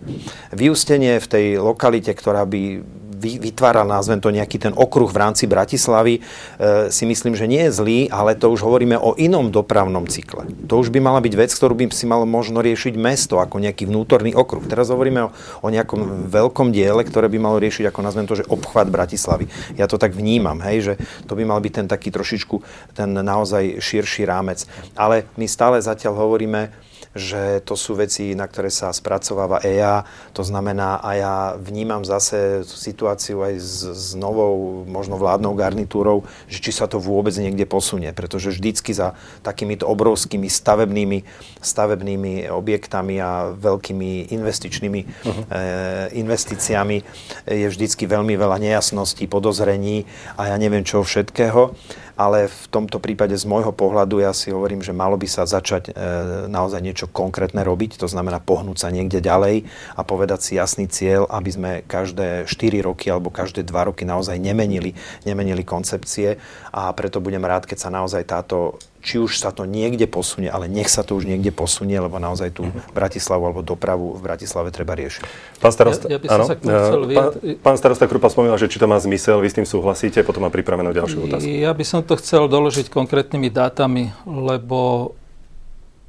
Vyústenie 0.53 1.17
v 1.17 1.27
tej 1.27 1.45
lokalite, 1.57 2.11
ktorá 2.11 2.43
by 2.45 2.83
vytváral, 3.25 3.87
nazvem 3.87 4.21
to 4.21 4.29
nejaký 4.29 4.61
ten 4.61 4.73
okruh 4.75 5.09
v 5.09 5.17
rámci 5.17 5.49
Bratislavy, 5.49 6.19
e, 6.19 6.21
si 6.91 7.03
myslím, 7.07 7.33
že 7.33 7.49
nie 7.49 7.63
je 7.67 7.75
zlý, 7.75 7.99
ale 8.11 8.37
to 8.37 8.51
už 8.51 8.61
hovoríme 8.61 8.99
o 8.99 9.17
inom 9.17 9.49
dopravnom 9.49 10.05
cykle. 10.05 10.45
To 10.69 10.77
už 10.83 10.93
by 10.95 11.03
mala 11.03 11.19
byť 11.19 11.33
vec, 11.35 11.51
ktorú 11.51 11.75
by 11.75 11.91
si 11.91 12.07
malo 12.07 12.23
možno 12.23 12.63
riešiť 12.63 12.95
mesto 12.95 13.43
ako 13.43 13.59
nejaký 13.59 13.91
vnútorný 13.91 14.31
okruh. 14.31 14.63
Teraz 14.63 14.87
hovoríme 14.87 15.27
o, 15.27 15.29
o 15.59 15.67
nejakom 15.67 16.31
veľkom 16.31 16.71
diele, 16.71 17.03
ktoré 17.03 17.27
by 17.27 17.35
malo 17.35 17.59
riešiť, 17.59 17.91
ako 17.91 17.99
nazvem 17.99 18.23
to, 18.23 18.39
že 18.39 18.47
obchvat 18.47 18.87
Bratislavy. 18.87 19.51
Ja 19.75 19.91
to 19.91 19.99
tak 19.99 20.15
vnímam, 20.15 20.63
hej, 20.63 20.77
že 20.79 20.93
to 21.27 21.35
by 21.35 21.43
mal 21.43 21.59
byť 21.59 21.73
ten 21.83 21.87
taký 21.91 22.15
trošičku 22.15 22.55
ten 22.95 23.11
naozaj 23.11 23.83
širší 23.83 24.23
rámec. 24.23 24.63
Ale 24.95 25.27
my 25.35 25.45
stále 25.51 25.83
zatiaľ 25.83 26.15
hovoríme, 26.15 26.71
že 27.15 27.63
to 27.63 27.79
sú 27.79 27.95
veci, 27.95 28.35
na 28.35 28.43
ktoré 28.43 28.67
sa 28.67 28.91
spracováva 28.91 29.63
EIA. 29.63 30.03
To 30.35 30.43
znamená, 30.43 30.99
a 30.99 31.09
ja 31.15 31.35
vnímam 31.55 32.03
zase 32.03 32.67
situáciu 32.67 33.39
aj 33.39 33.55
s, 33.55 33.75
s 33.87 34.07
novou, 34.19 34.83
možno 34.83 35.15
vládnou 35.15 35.55
garnitúrou, 35.55 36.27
že 36.51 36.59
či 36.59 36.75
sa 36.75 36.91
to 36.91 36.99
vôbec 36.99 37.31
niekde 37.39 37.63
posunie. 37.63 38.11
Pretože 38.11 38.51
vždycky 38.51 38.91
za 38.91 39.15
takýmito 39.47 39.87
obrovskými 39.87 40.51
stavebnými, 40.51 41.23
stavebnými 41.63 42.51
objektami 42.51 43.15
a 43.23 43.55
veľkými 43.55 44.35
investičnými 44.35 45.01
uh-huh. 45.07 45.43
e, 45.47 46.19
investíciami 46.19 46.97
je 47.47 47.67
vždycky 47.71 48.03
veľmi 48.11 48.35
veľa 48.35 48.59
nejasností, 48.59 49.31
podozrení 49.31 50.03
a 50.35 50.51
ja 50.51 50.55
neviem 50.59 50.83
čo 50.83 50.99
všetkého. 50.99 51.71
Ale 52.15 52.47
v 52.47 52.65
tomto 52.71 53.03
prípade 53.03 53.35
z 53.35 53.43
môjho 53.43 53.75
pohľadu 53.75 54.23
ja 54.23 54.31
si 54.31 54.51
hovorím, 54.51 54.79
že 54.79 54.95
malo 54.95 55.19
by 55.19 55.27
sa 55.27 55.43
začať 55.43 55.91
e, 55.91 56.03
naozaj 56.47 56.79
niečo 56.79 57.07
konkrétne 57.11 57.59
robiť, 57.61 57.99
to 57.99 58.07
znamená 58.07 58.39
pohnúť 58.39 58.87
sa 58.87 58.89
niekde 58.89 59.19
ďalej 59.19 59.67
a 59.95 60.01
povedať 60.07 60.39
si 60.41 60.51
jasný 60.55 60.87
cieľ, 60.87 61.27
aby 61.27 61.49
sme 61.51 61.71
každé 61.83 62.47
4 62.47 62.87
roky 62.87 63.11
alebo 63.11 63.27
každé 63.27 63.67
2 63.67 63.89
roky 63.91 64.07
naozaj 64.07 64.39
nemenili, 64.39 64.95
nemenili 65.27 65.67
koncepcie. 65.67 66.39
A 66.71 66.91
preto 66.95 67.19
budem 67.19 67.43
rád, 67.43 67.67
keď 67.67 67.77
sa 67.83 67.89
naozaj 67.91 68.23
táto 68.27 68.79
či 69.05 69.21
už 69.21 69.37
sa 69.37 69.53
to 69.53 69.69
niekde 69.69 70.09
posunie, 70.09 70.49
ale 70.49 70.65
nech 70.65 70.89
sa 70.89 71.05
to 71.05 71.13
už 71.13 71.29
niekde 71.29 71.53
posunie, 71.53 72.01
lebo 72.01 72.17
naozaj 72.17 72.57
tú 72.57 72.65
Bratislavu 72.97 73.45
alebo 73.45 73.61
dopravu 73.61 74.17
v 74.17 74.21
Bratislave 74.25 74.73
treba 74.73 74.97
riešiť. 74.97 75.21
Pán 75.61 75.69
starosta, 75.69 76.09
ja, 76.09 76.17
ja 76.17 76.29
áno, 76.33 76.49
e, 76.49 77.13
pán, 77.13 77.29
pán 77.61 77.75
starosta 77.77 78.09
Krupa 78.09 78.33
spomínal, 78.33 78.57
že 78.57 78.65
či 78.65 78.81
to 78.81 78.89
má 78.89 78.97
zmysel, 78.97 79.45
vy 79.45 79.53
s 79.53 79.55
tým 79.61 79.69
súhlasíte, 79.69 80.25
potom 80.25 80.41
má 80.41 80.49
pripravenú 80.49 80.89
ďalšiu 80.89 81.29
otázku. 81.29 81.45
Ja 81.45 81.77
by 81.77 81.85
som 81.85 82.01
to 82.01 82.17
chcel 82.17 82.49
doložiť 82.49 82.89
konkrétnymi 82.89 83.53
dátami, 83.53 84.09
lebo 84.25 85.13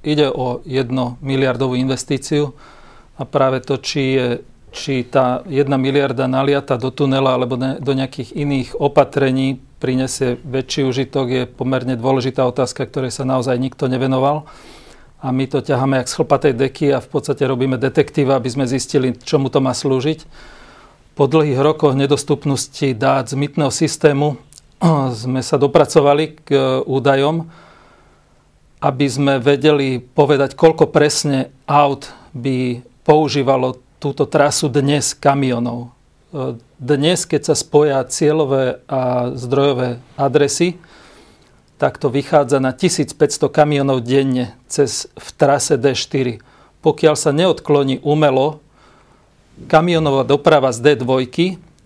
ide 0.00 0.32
o 0.32 0.64
jedno 0.64 1.20
miliardovú 1.20 1.76
investíciu 1.76 2.56
a 3.20 3.28
práve 3.28 3.60
to, 3.60 3.76
či 3.76 4.00
je 4.16 4.26
či 4.76 5.08
tá 5.08 5.40
jedna 5.48 5.80
miliarda 5.80 6.28
naliata 6.28 6.76
do 6.76 6.92
tunela 6.92 7.32
alebo 7.32 7.56
ne, 7.56 7.80
do 7.80 7.96
nejakých 7.96 8.36
iných 8.36 8.68
opatrení 8.76 9.56
prinesie 9.80 10.36
väčší 10.44 10.84
užitok, 10.84 11.26
je 11.32 11.42
pomerne 11.48 11.96
dôležitá 11.96 12.44
otázka, 12.44 12.84
ktorej 12.84 13.16
sa 13.16 13.24
naozaj 13.24 13.56
nikto 13.56 13.88
nevenoval. 13.88 14.44
A 15.24 15.32
my 15.32 15.48
to 15.48 15.64
ťaháme 15.64 15.96
jak 16.04 16.12
z 16.12 16.16
chlpatej 16.20 16.52
deky 16.52 16.86
a 16.92 17.00
v 17.00 17.08
podstate 17.08 17.48
robíme 17.48 17.80
detektíva, 17.80 18.36
aby 18.36 18.52
sme 18.52 18.68
zistili, 18.68 19.16
čomu 19.16 19.48
to 19.48 19.64
má 19.64 19.72
slúžiť. 19.72 20.28
Po 21.16 21.24
dlhých 21.24 21.56
rokoch 21.56 21.96
nedostupnosti 21.96 22.92
dát 22.92 23.24
z 23.24 23.34
mytného 23.40 23.72
systému 23.72 24.36
sme 25.24 25.40
sa 25.40 25.56
dopracovali 25.56 26.36
k 26.44 26.48
e, 26.52 26.60
údajom, 26.84 27.48
aby 28.84 29.06
sme 29.08 29.40
vedeli 29.40 30.04
povedať, 30.04 30.52
koľko 30.52 30.92
presne 30.92 31.48
aut 31.64 32.12
by 32.36 32.84
používalo 33.08 33.85
túto 33.98 34.28
trasu 34.28 34.68
dnes 34.68 35.16
kamionov. 35.16 35.90
E, 36.32 36.60
dnes, 36.76 37.24
keď 37.24 37.52
sa 37.52 37.54
spoja 37.56 38.04
cieľové 38.04 38.84
a 38.86 39.32
zdrojové 39.32 40.02
adresy, 40.20 40.76
tak 41.76 42.00
to 42.00 42.08
vychádza 42.08 42.56
na 42.56 42.72
1500 42.72 43.52
kamionov 43.52 44.00
denne 44.00 44.56
cez, 44.68 45.08
v 45.12 45.28
trase 45.36 45.76
D4. 45.76 46.40
Pokiaľ 46.80 47.14
sa 47.16 47.36
neodkloní 47.36 48.00
umelo 48.00 48.64
kamionová 49.68 50.24
doprava 50.24 50.72
z 50.72 50.92
D2, 50.92 51.12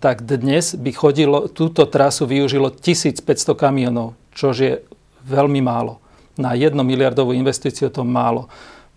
tak 0.00 0.24
dnes 0.24 0.74
by 0.74 0.90
chodilo, 0.96 1.46
túto 1.46 1.84
trasu 1.84 2.24
využilo 2.24 2.72
1500 2.72 3.22
kamionov, 3.52 4.16
čo 4.32 4.50
je 4.50 4.80
veľmi 5.28 5.60
málo. 5.60 6.00
Na 6.40 6.56
1 6.56 6.72
miliardovú 6.72 7.36
investíciu 7.36 7.92
to 7.92 8.00
málo. 8.00 8.48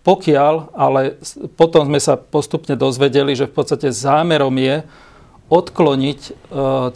Pokiaľ, 0.03 0.75
ale 0.75 1.15
potom 1.55 1.87
sme 1.87 1.95
sa 1.95 2.19
postupne 2.19 2.75
dozvedeli, 2.75 3.39
že 3.39 3.47
v 3.47 3.55
podstate 3.55 3.87
zámerom 3.87 4.51
je 4.59 4.83
odkloniť 5.47 6.19
e, 6.27 6.31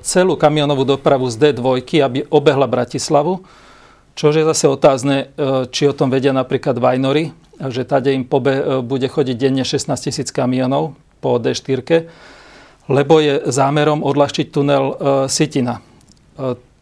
celú 0.03 0.35
kamionovú 0.35 0.83
dopravu 0.83 1.31
z 1.31 1.55
D2, 1.55 1.87
aby 2.03 2.19
obehla 2.27 2.67
Bratislavu, 2.67 3.47
čo 4.11 4.33
je 4.35 4.43
zase 4.43 4.67
otázne, 4.67 5.31
e, 5.39 5.69
či 5.71 5.87
o 5.87 5.95
tom 5.95 6.11
vedia 6.11 6.35
napríklad 6.35 6.75
Vajnory, 6.75 7.31
že 7.71 7.87
tade 7.87 8.11
im 8.11 8.27
pobe, 8.27 8.53
e, 8.59 8.63
bude 8.83 9.07
chodiť 9.07 9.35
denne 9.39 9.63
16 9.63 9.87
tisíc 9.95 10.27
kamionov 10.35 10.91
po 11.23 11.39
D4, 11.39 12.11
lebo 12.91 13.23
je 13.23 13.39
zámerom 13.47 14.03
odľahčiť 14.03 14.47
tunel 14.47 14.95
Sitina. 15.27 15.83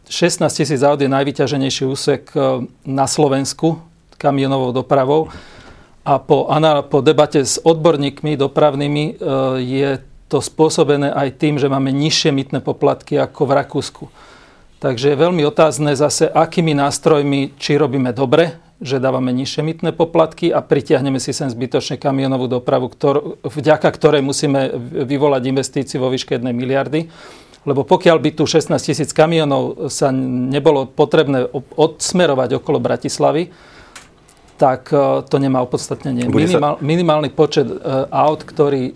16 0.06 0.46
tisíc 0.54 0.78
aut 0.86 1.02
je 1.02 1.10
najvyťaženejší 1.10 1.82
úsek 1.82 2.30
na 2.86 3.10
Slovensku 3.10 3.82
kamionovou 4.14 4.70
dopravou 4.70 5.34
a 6.06 6.22
po, 6.22 6.46
po 6.86 6.98
debate 7.02 7.42
s 7.42 7.58
odborníkmi 7.58 8.38
dopravnými 8.38 9.04
e, 9.04 9.12
je 9.58 9.90
to 10.30 10.38
spôsobené 10.38 11.10
aj 11.10 11.34
tým, 11.42 11.58
že 11.58 11.66
máme 11.66 11.90
nižšie 11.90 12.30
mytné 12.30 12.62
poplatky 12.62 13.18
ako 13.18 13.42
v 13.50 13.52
Rakúsku. 13.58 14.04
Takže 14.78 15.12
je 15.12 15.18
veľmi 15.18 15.42
otázne 15.42 15.98
zase, 15.98 16.30
akými 16.30 16.78
nástrojmi, 16.78 17.58
či 17.58 17.74
robíme 17.74 18.14
dobre, 18.14 18.54
že 18.78 19.00
dávame 19.00 19.32
nižšie 19.32 19.66
mytné 19.66 19.90
poplatky 19.96 20.52
a 20.52 20.60
pritiahneme 20.62 21.16
si 21.16 21.32
sem 21.34 21.48
zbytočne 21.48 21.96
kamionovú 21.96 22.46
dopravu, 22.46 22.92
ktor, 22.92 23.40
vďaka 23.42 23.88
ktorej 23.88 24.20
musíme 24.22 24.68
vyvolať 25.08 25.42
investície 25.48 25.96
vo 25.96 26.12
výške 26.12 26.38
1 26.38 26.44
miliardy. 26.52 27.08
Lebo 27.66 27.82
pokiaľ 27.82 28.22
by 28.22 28.30
tu 28.36 28.46
16 28.46 28.78
tisíc 28.78 29.10
kamionov 29.10 29.90
sa 29.90 30.14
nebolo 30.14 30.86
potrebné 30.86 31.50
odsmerovať 31.74 32.62
okolo 32.62 32.78
Bratislavy, 32.78 33.50
tak 34.56 34.88
e, 34.92 35.22
to 35.28 35.36
nemá 35.36 35.60
opodstatnenie. 35.60 36.28
Minimál, 36.32 36.80
minimálny 36.80 37.30
počet 37.30 37.68
e, 37.68 37.76
aut, 38.08 38.40
ktorý 38.42 38.90
e, 38.90 38.92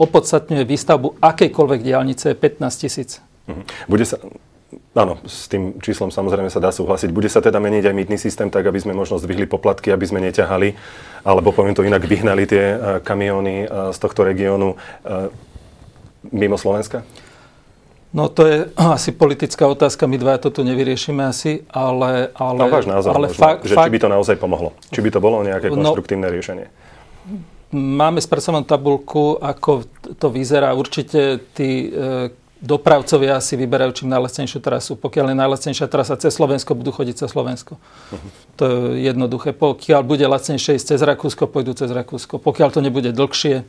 opodstatňuje 0.00 0.64
výstavbu 0.64 1.20
akejkoľvek 1.20 1.80
diálnice 1.84 2.32
je 2.32 2.36
15 2.36 2.82
tisíc. 2.82 3.10
Mhm. 3.46 3.62
Bude 3.84 4.04
sa, 4.08 4.16
áno, 4.96 5.20
s 5.28 5.46
tým 5.52 5.76
číslom 5.78 6.08
samozrejme 6.08 6.48
sa 6.48 6.60
dá 6.60 6.72
súhlasiť. 6.72 7.12
Bude 7.12 7.28
sa 7.28 7.44
teda 7.44 7.60
meniť 7.60 7.84
aj 7.84 7.94
mýtny 7.94 8.16
systém 8.16 8.48
tak, 8.48 8.64
aby 8.64 8.80
sme 8.80 8.96
možno 8.96 9.20
zdvihli 9.20 9.44
poplatky, 9.44 9.92
aby 9.92 10.08
sme 10.08 10.24
neťahali, 10.24 10.72
alebo 11.24 11.52
poviem 11.52 11.76
to 11.76 11.84
inak, 11.84 12.04
vyhnali 12.04 12.48
tie 12.48 12.64
kamióny 13.04 13.68
z 13.68 13.98
tohto 14.00 14.24
regiónu 14.24 14.76
mimo 16.28 16.56
Slovenska? 16.60 17.04
No 18.12 18.28
to 18.28 18.46
je 18.48 18.56
asi 18.96 19.12
politická 19.12 19.68
otázka, 19.68 20.06
my 20.08 20.16
dva 20.16 20.40
to 20.40 20.48
tu 20.48 20.64
nevyriešime 20.64 21.24
asi, 21.24 21.64
ale... 21.68 22.32
ale 22.34 22.58
no 22.58 22.72
váš 22.72 22.88
názor 22.88 23.12
ale 23.12 23.28
možno, 23.28 23.40
fakt, 23.40 23.62
že 23.68 23.74
fakt, 23.76 23.88
či 23.88 23.94
by 23.94 24.00
to 24.00 24.08
naozaj 24.08 24.36
pomohlo? 24.40 24.72
Či 24.88 25.00
by 25.04 25.10
to 25.12 25.20
bolo 25.20 25.44
nejaké 25.44 25.68
konštruktívne 25.68 26.28
no, 26.28 26.32
riešenie? 26.32 26.66
Máme 27.68 28.24
spracovanú 28.24 28.64
tabulku, 28.64 29.36
ako 29.36 29.84
to 30.16 30.32
vyzerá. 30.32 30.72
Určite 30.72 31.36
tí 31.52 31.92
e, 31.92 32.32
dopravcovia 32.64 33.38
si 33.44 33.60
vyberajú 33.60 34.02
čím 34.02 34.08
najlacnejšiu 34.08 34.58
trasu. 34.64 34.96
Pokiaľ 34.96 35.30
je 35.30 35.36
najlacnejšia 35.36 35.86
trasa 35.86 36.16
cez 36.16 36.32
Slovensko, 36.32 36.72
budú 36.72 36.90
chodiť 36.90 37.22
cez 37.22 37.28
Slovensko. 37.28 37.78
Uh-huh. 37.78 38.28
To 38.56 38.64
je 38.66 39.04
jednoduché. 39.04 39.52
Pokiaľ 39.52 40.00
bude 40.00 40.24
lacnejšie 40.24 40.80
ísť 40.80 40.96
cez 40.96 41.00
Rakúsko, 41.04 41.44
pôjdu 41.44 41.76
cez 41.76 41.92
Rakúsko. 41.92 42.42
Pokiaľ 42.42 42.68
to 42.72 42.80
nebude 42.82 43.12
dlhšie, 43.12 43.62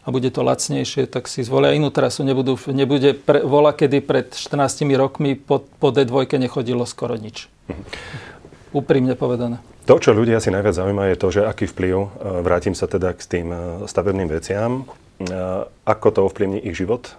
a 0.00 0.08
bude 0.08 0.32
to 0.32 0.40
lacnejšie, 0.40 1.06
tak 1.06 1.28
si 1.28 1.44
zvolia 1.44 1.76
inú 1.76 1.92
trasu. 1.92 2.24
Nebudú, 2.24 2.56
nebude 2.72 3.12
pre, 3.12 3.44
vola, 3.44 3.76
kedy 3.76 4.00
pred 4.00 4.32
14 4.32 4.88
rokmi 4.96 5.36
po, 5.36 5.60
po 5.60 5.92
D2 5.92 6.24
nechodilo 6.40 6.88
skoro 6.88 7.20
nič. 7.20 7.52
Mhm. 7.68 7.84
Úprimne 8.70 9.18
povedané. 9.18 9.58
To, 9.90 9.98
čo 9.98 10.14
ľudia 10.14 10.38
si 10.38 10.54
najviac 10.54 10.78
zaujíma, 10.78 11.10
je 11.10 11.16
to, 11.18 11.28
že 11.34 11.42
aký 11.42 11.66
vplyv, 11.66 11.96
e, 11.98 12.08
vrátim 12.46 12.78
sa 12.78 12.86
teda 12.86 13.10
k 13.10 13.22
tým 13.26 13.48
e, 13.50 13.58
stavebným 13.90 14.30
veciam, 14.30 14.86
ako 15.84 16.08
to 16.16 16.20
ovplyvní 16.24 16.64
ich 16.64 16.80
život, 16.80 17.12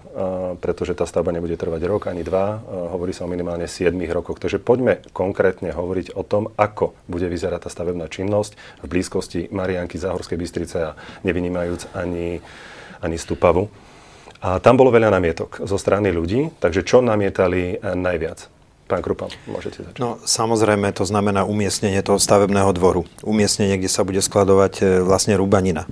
pretože 0.57 0.97
tá 0.97 1.05
stavba 1.05 1.29
nebude 1.29 1.53
trvať 1.53 1.85
rok 1.85 2.09
ani 2.09 2.25
dva, 2.25 2.57
hovorí 2.89 3.13
sa 3.13 3.25
o 3.25 3.31
minimálne 3.31 3.69
7 3.69 3.93
rokoch. 4.09 4.41
Takže 4.41 4.57
poďme 4.57 5.05
konkrétne 5.13 5.69
hovoriť 5.69 6.17
o 6.17 6.25
tom, 6.25 6.49
ako 6.57 6.97
bude 7.05 7.29
vyzerať 7.29 7.65
tá 7.65 7.69
stavebná 7.69 8.09
činnosť 8.09 8.57
v 8.81 8.87
blízkosti 8.89 9.53
Marianky, 9.53 10.01
Záhorskej 10.01 10.37
Bystrice 10.41 10.77
a 10.81 10.95
nevynímajúc 11.21 11.93
ani 11.93 12.41
ani 13.01 13.17
Stupavu. 13.17 13.67
A 14.41 14.57
tam 14.57 14.77
bolo 14.77 14.89
veľa 14.89 15.13
namietok 15.13 15.61
zo 15.65 15.77
strany 15.77 16.09
ľudí, 16.09 16.49
takže 16.57 16.81
čo 16.81 17.01
namietali 17.01 17.77
najviac? 17.81 18.49
Pán 18.89 19.05
Krupa, 19.05 19.29
môžete 19.47 19.85
začať. 19.85 20.01
No, 20.01 20.19
samozrejme, 20.19 20.91
to 20.91 21.05
znamená 21.07 21.47
umiestnenie 21.47 22.01
toho 22.03 22.19
stavebného 22.19 22.73
dvoru. 22.75 23.07
Umiestnenie, 23.23 23.79
kde 23.79 23.87
sa 23.87 24.03
bude 24.03 24.19
skladovať 24.19 24.73
eh, 24.81 24.85
vlastne 24.99 25.37
rúbanina. 25.37 25.87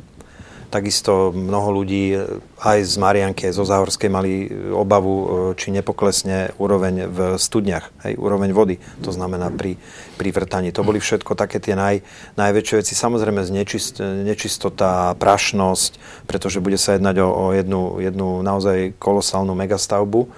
Takisto 0.69 1.33
mnoho 1.33 1.81
ľudí 1.81 2.13
e, 2.13 2.17
aj 2.61 2.85
z 2.85 2.95
Marianky, 3.01 3.49
aj 3.49 3.57
zo 3.57 3.65
Záhorskej 3.65 4.05
mali 4.05 4.45
e, 4.45 4.69
obavu, 4.69 5.15
e, 5.17 5.25
či 5.57 5.73
nepoklesne 5.73 6.53
úroveň 6.61 7.09
v 7.09 7.19
studniach, 7.41 7.89
aj 8.05 8.13
úroveň 8.13 8.53
vody, 8.53 8.75
to 9.01 9.09
znamená 9.09 9.49
pri, 9.49 9.81
pri 10.21 10.29
vrtaní. 10.29 10.69
To 10.69 10.85
boli 10.85 11.01
všetko 11.01 11.33
také 11.33 11.57
tie 11.57 11.73
naj, 11.73 12.05
najväčšie 12.37 12.85
veci. 12.85 12.93
Samozrejme 12.93 13.41
znečist, 13.41 13.97
nečistota, 13.97 15.17
prašnosť, 15.17 15.97
pretože 16.29 16.61
bude 16.61 16.77
sa 16.77 16.93
jednať 16.93 17.17
o, 17.25 17.27
o 17.33 17.45
jednu, 17.49 17.81
jednu 17.97 18.45
naozaj 18.45 18.93
kolosálnu 19.01 19.57
megastavbu. 19.57 20.29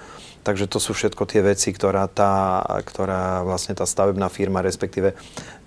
Takže 0.42 0.66
to 0.66 0.82
sú 0.82 0.96
všetko 0.96 1.22
tie 1.28 1.44
veci, 1.44 1.70
ktorá, 1.70 2.08
tá, 2.10 2.64
ktorá 2.82 3.46
vlastne 3.46 3.78
tá 3.78 3.86
stavebná 3.86 4.26
firma, 4.26 4.64
respektíve 4.64 5.14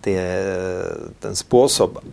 tie, 0.03 0.19
ten 1.23 1.31
spôsob, 1.37 2.03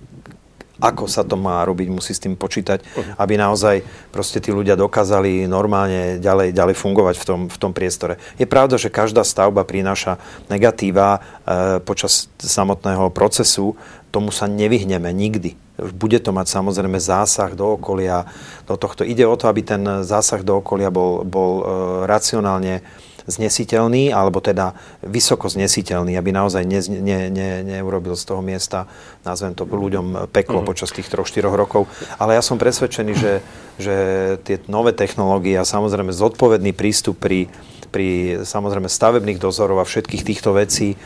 ako 0.83 1.07
sa 1.07 1.23
to 1.23 1.39
má 1.39 1.63
robiť, 1.63 1.87
musí 1.95 2.11
s 2.11 2.19
tým 2.19 2.35
počítať, 2.35 2.83
uh-huh. 2.83 3.15
aby 3.23 3.39
naozaj 3.39 3.87
proste 4.11 4.43
tí 4.43 4.51
ľudia 4.51 4.75
dokázali 4.75 5.47
normálne 5.47 6.19
ďalej, 6.19 6.51
ďalej 6.51 6.75
fungovať 6.75 7.15
v 7.23 7.25
tom, 7.25 7.41
v 7.47 7.57
tom 7.57 7.71
priestore. 7.71 8.19
Je 8.35 8.51
pravda, 8.51 8.75
že 8.75 8.91
každá 8.91 9.23
stavba 9.23 9.63
prináša 9.63 10.19
negatíva 10.51 11.23
e, 11.47 11.79
počas 11.87 12.27
samotného 12.43 13.15
procesu, 13.15 13.79
tomu 14.11 14.35
sa 14.35 14.51
nevyhneme 14.51 15.09
nikdy. 15.09 15.57
Bude 15.97 16.21
to 16.21 16.37
mať 16.37 16.53
samozrejme 16.53 17.01
zásah 17.01 17.57
do 17.57 17.81
okolia, 17.81 18.29
do 18.69 18.77
tohto. 18.77 19.09
Ide 19.09 19.25
o 19.25 19.39
to, 19.41 19.49
aby 19.49 19.65
ten 19.65 20.05
zásah 20.05 20.45
do 20.45 20.61
okolia 20.61 20.93
bol, 20.93 21.25
bol 21.25 21.53
e, 21.59 21.65
racionálne 22.11 22.85
znesiteľný, 23.27 24.11
alebo 24.11 24.43
teda 24.43 24.75
vysoko 25.03 25.47
znesiteľný, 25.47 26.15
aby 26.19 26.31
naozaj 26.35 26.63
ne, 26.67 26.81
ne, 27.03 27.19
ne, 27.31 27.49
neurobil 27.63 28.15
z 28.19 28.25
toho 28.27 28.43
miesta, 28.43 28.91
nazvem 29.23 29.55
to 29.55 29.67
ľuďom 29.67 30.31
peklo 30.31 30.63
mm. 30.63 30.67
počas 30.67 30.91
tých 30.91 31.11
3-4 31.11 31.47
rokov. 31.49 31.87
Ale 32.19 32.35
ja 32.35 32.43
som 32.43 32.59
presvedčený, 32.59 33.13
že, 33.15 33.33
že 33.79 33.95
tie 34.43 34.63
nové 34.67 34.91
technológie 34.95 35.55
a 35.59 35.69
samozrejme 35.69 36.11
zodpovedný 36.11 36.75
prístup 36.75 37.19
pri 37.19 37.47
pri 37.93 38.41
samozrejme 38.49 38.89
stavebných 38.89 39.37
dozorov 39.37 39.85
a 39.85 39.87
všetkých 39.87 40.25
týchto 40.25 40.57
vecí 40.57 40.97
e, 40.97 40.99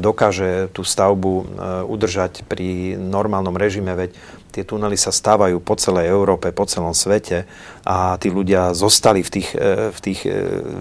dokáže 0.00 0.72
tú 0.72 0.80
stavbu 0.80 1.32
e, 1.36 1.44
udržať 1.84 2.48
pri 2.48 2.96
normálnom 2.96 3.52
režime, 3.52 3.92
veď 3.92 4.16
tie 4.54 4.62
tunely 4.62 4.94
sa 4.94 5.10
stávajú 5.10 5.58
po 5.58 5.74
celej 5.74 6.14
Európe, 6.14 6.54
po 6.54 6.62
celom 6.70 6.94
svete 6.94 7.50
a 7.82 8.14
tí 8.22 8.30
ľudia 8.30 8.70
zostali 8.70 9.26
v 9.26 9.30
tých, 9.34 9.48
e, 9.58 9.90
v 9.90 9.98
tých 9.98 10.20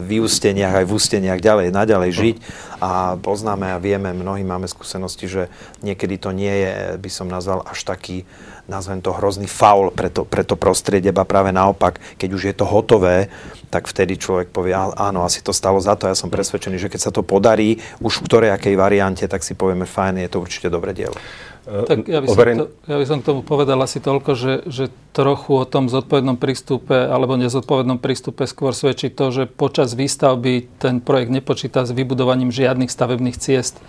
vyústeniach 0.05 0.83
aj 0.83 0.85
v 0.85 0.93
ústeniach 0.93 1.41
ďalej, 1.41 1.73
naďalej 1.73 2.11
žiť 2.13 2.35
a 2.77 3.17
poznáme 3.17 3.73
a 3.73 3.81
vieme, 3.81 4.13
mnohí 4.13 4.45
máme 4.45 4.69
skúsenosti, 4.69 5.25
že 5.25 5.43
niekedy 5.81 6.21
to 6.21 6.29
nie 6.29 6.53
je, 6.53 7.01
by 7.01 7.09
som 7.09 7.25
nazval, 7.25 7.65
až 7.65 7.81
taký 7.81 8.23
nazvem 8.67 9.03
to 9.03 9.11
hrozný 9.11 9.47
faul 9.47 9.91
pre 9.91 10.07
to, 10.07 10.23
pre 10.23 10.47
to 10.47 10.55
prostredie, 10.55 11.11
ba 11.11 11.27
práve 11.27 11.51
naopak, 11.51 11.99
keď 12.15 12.29
už 12.31 12.43
je 12.51 12.55
to 12.55 12.65
hotové, 12.67 13.27
tak 13.67 13.89
vtedy 13.89 14.15
človek 14.15 14.53
povie, 14.53 14.71
áno, 14.77 15.25
asi 15.25 15.41
to 15.41 15.51
stalo 15.51 15.81
za 15.81 15.97
to. 15.97 16.05
Ja 16.07 16.15
som 16.15 16.29
presvedčený, 16.29 16.77
že 16.77 16.91
keď 16.93 17.09
sa 17.09 17.11
to 17.11 17.25
podarí 17.25 17.81
už 17.99 18.21
v 18.21 18.25
ktorej 18.29 18.49
akej 18.53 18.75
variante, 18.77 19.25
tak 19.25 19.41
si 19.41 19.57
povieme, 19.57 19.89
fajn, 19.89 20.23
je 20.23 20.29
to 20.31 20.39
určite 20.39 20.69
dobré 20.69 20.93
dielo. 20.93 21.17
Tak 21.63 22.11
ja 22.11 22.19
by, 22.19 22.27
som 22.27 22.43
to, 22.43 22.65
ja 22.91 22.97
by 22.99 23.05
som 23.07 23.17
k 23.23 23.27
tomu 23.31 23.39
povedal 23.39 23.79
asi 23.79 24.03
toľko, 24.03 24.35
že, 24.35 24.53
že 24.67 24.91
trochu 25.15 25.63
o 25.63 25.63
tom 25.63 25.87
zodpovednom 25.87 26.35
prístupe 26.35 27.07
alebo 27.07 27.39
nezodpovednom 27.39 28.03
prístupe 28.03 28.43
skôr 28.43 28.75
svedčí 28.75 29.07
to, 29.07 29.31
že 29.31 29.47
počas 29.47 29.95
výstavby 29.95 30.67
ten 30.83 30.99
projekt 30.99 31.31
nepočíta 31.31 31.87
s 31.87 31.95
vybudovaním 31.95 32.51
žiadnych 32.51 32.91
stavebných 32.91 33.39
ciest. 33.39 33.79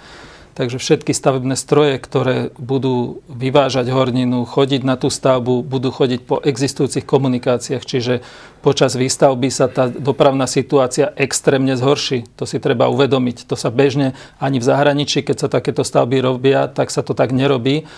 Takže 0.54 0.78
všetky 0.78 1.10
stavebné 1.10 1.58
stroje, 1.58 1.98
ktoré 1.98 2.54
budú 2.54 3.26
vyvážať 3.26 3.90
horninu, 3.90 4.46
chodiť 4.46 4.86
na 4.86 4.94
tú 4.94 5.10
stavbu, 5.10 5.66
budú 5.66 5.90
chodiť 5.90 6.20
po 6.22 6.38
existujúcich 6.38 7.02
komunikáciách. 7.02 7.82
Čiže 7.82 8.22
počas 8.62 8.94
výstavby 8.94 9.50
sa 9.50 9.66
tá 9.66 9.90
dopravná 9.90 10.46
situácia 10.46 11.10
extrémne 11.18 11.74
zhorší. 11.74 12.30
To 12.38 12.46
si 12.46 12.62
treba 12.62 12.86
uvedomiť. 12.86 13.50
To 13.50 13.58
sa 13.58 13.74
bežne 13.74 14.14
ani 14.38 14.62
v 14.62 14.68
zahraničí, 14.70 15.26
keď 15.26 15.36
sa 15.42 15.48
takéto 15.50 15.82
stavby 15.82 16.22
robia, 16.22 16.70
tak 16.70 16.94
sa 16.94 17.02
to 17.02 17.18
tak 17.18 17.34
nerobí. 17.34 17.90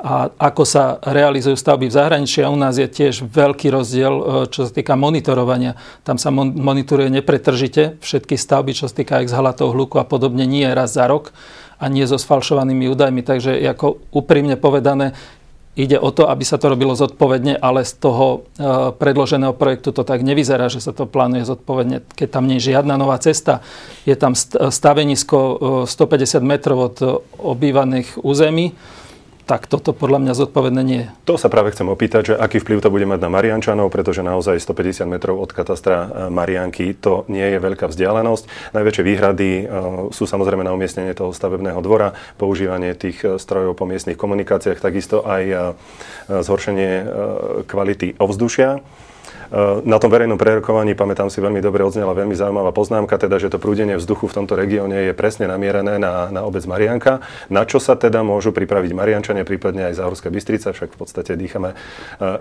A 0.00 0.34
ako 0.34 0.64
sa 0.66 0.98
realizujú 1.04 1.54
stavby 1.54 1.86
v 1.86 1.94
zahraničí, 1.94 2.40
a 2.42 2.50
u 2.50 2.56
nás 2.56 2.74
je 2.80 2.88
tiež 2.88 3.20
veľký 3.22 3.68
rozdiel, 3.68 4.14
e, 4.16 4.22
čo 4.48 4.64
sa 4.64 4.72
týka 4.72 4.96
monitorovania. 4.96 5.76
Tam 6.08 6.16
sa 6.16 6.32
monitoruje 6.32 7.12
nepretržite 7.12 8.00
všetky 8.00 8.34
stavby, 8.34 8.72
čo 8.72 8.88
sa 8.88 8.96
týka 8.96 9.20
exhalatov, 9.20 9.76
hluku 9.76 10.00
a 10.00 10.08
podobne, 10.08 10.48
nie 10.48 10.64
raz 10.72 10.96
za 10.96 11.04
rok 11.04 11.36
a 11.80 11.84
nie 11.88 12.04
so 12.04 12.20
sfalšovanými 12.20 12.92
údajmi. 12.92 13.24
Takže 13.24 13.56
ako 13.72 14.04
úprimne 14.12 14.60
povedané, 14.60 15.16
ide 15.80 15.96
o 15.96 16.12
to, 16.12 16.28
aby 16.28 16.44
sa 16.44 16.60
to 16.60 16.68
robilo 16.68 16.92
zodpovedne, 16.92 17.56
ale 17.56 17.88
z 17.88 17.96
toho 17.96 18.26
e, 18.36 18.38
predloženého 18.92 19.56
projektu 19.56 19.96
to 19.96 20.04
tak 20.04 20.20
nevyzerá, 20.20 20.68
že 20.68 20.84
sa 20.84 20.92
to 20.92 21.08
plánuje 21.08 21.48
zodpovedne. 21.48 22.04
Keď 22.04 22.28
tam 22.28 22.44
nie 22.44 22.60
je 22.60 22.76
žiadna 22.76 23.00
nová 23.00 23.16
cesta, 23.16 23.64
je 24.04 24.12
tam 24.12 24.36
stavenisko 24.36 25.38
150 25.88 25.88
e, 25.88 26.44
metrov 26.44 26.78
od 26.92 26.96
obývaných 27.40 28.20
území, 28.20 28.76
tak 29.50 29.66
toto 29.66 29.90
podľa 29.90 30.22
mňa 30.22 30.38
zodpovedné 30.38 30.82
nie 30.86 31.00
je. 31.02 31.08
To 31.26 31.34
sa 31.34 31.50
práve 31.50 31.74
chcem 31.74 31.90
opýtať, 31.90 32.22
že 32.30 32.34
aký 32.38 32.62
vplyv 32.62 32.86
to 32.86 32.94
bude 32.94 33.02
mať 33.02 33.18
na 33.18 33.34
Mariančanov, 33.34 33.90
pretože 33.90 34.22
naozaj 34.22 34.62
150 34.62 35.10
metrov 35.10 35.42
od 35.42 35.50
katastra 35.50 36.06
e, 36.06 36.08
Marianky 36.30 36.94
to 36.94 37.26
nie 37.26 37.42
je 37.42 37.58
veľká 37.58 37.90
vzdialenosť. 37.90 38.46
Najväčšie 38.70 39.02
výhrady 39.02 39.50
e, 39.50 39.62
sú 40.14 40.30
samozrejme 40.30 40.62
na 40.62 40.70
umiestnenie 40.70 41.18
toho 41.18 41.34
stavebného 41.34 41.82
dvora, 41.82 42.14
používanie 42.38 42.94
tých 42.94 43.26
e, 43.26 43.42
strojov 43.42 43.74
po 43.74 43.90
miestnych 43.90 44.14
komunikáciách, 44.14 44.78
takisto 44.78 45.26
aj 45.26 45.74
zhoršenie 46.30 47.10
kvality 47.66 48.14
ovzdušia. 48.22 48.78
Na 49.82 49.98
tom 49.98 50.14
verejnom 50.14 50.38
prerokovaní, 50.38 50.94
pamätám 50.94 51.26
si, 51.26 51.42
veľmi 51.42 51.58
dobre 51.58 51.82
odznela 51.82 52.14
veľmi 52.14 52.38
zaujímavá 52.38 52.70
poznámka, 52.70 53.18
teda, 53.18 53.42
že 53.42 53.50
to 53.50 53.58
prúdenie 53.58 53.98
vzduchu 53.98 54.30
v 54.30 54.36
tomto 54.38 54.54
regióne 54.54 55.10
je 55.10 55.12
presne 55.12 55.50
namierené 55.50 55.98
na, 55.98 56.30
na 56.30 56.46
obec 56.46 56.62
Marianka. 56.70 57.18
Na 57.50 57.66
čo 57.66 57.82
sa 57.82 57.98
teda 57.98 58.22
môžu 58.22 58.54
pripraviť 58.54 58.94
Mariančania, 58.94 59.42
prípadne 59.42 59.90
aj 59.90 59.98
Záhorská 59.98 60.30
Bystrica, 60.30 60.70
však 60.70 60.94
v 60.94 60.98
podstate 61.02 61.34
dýchame 61.34 61.74
e, 61.74 61.76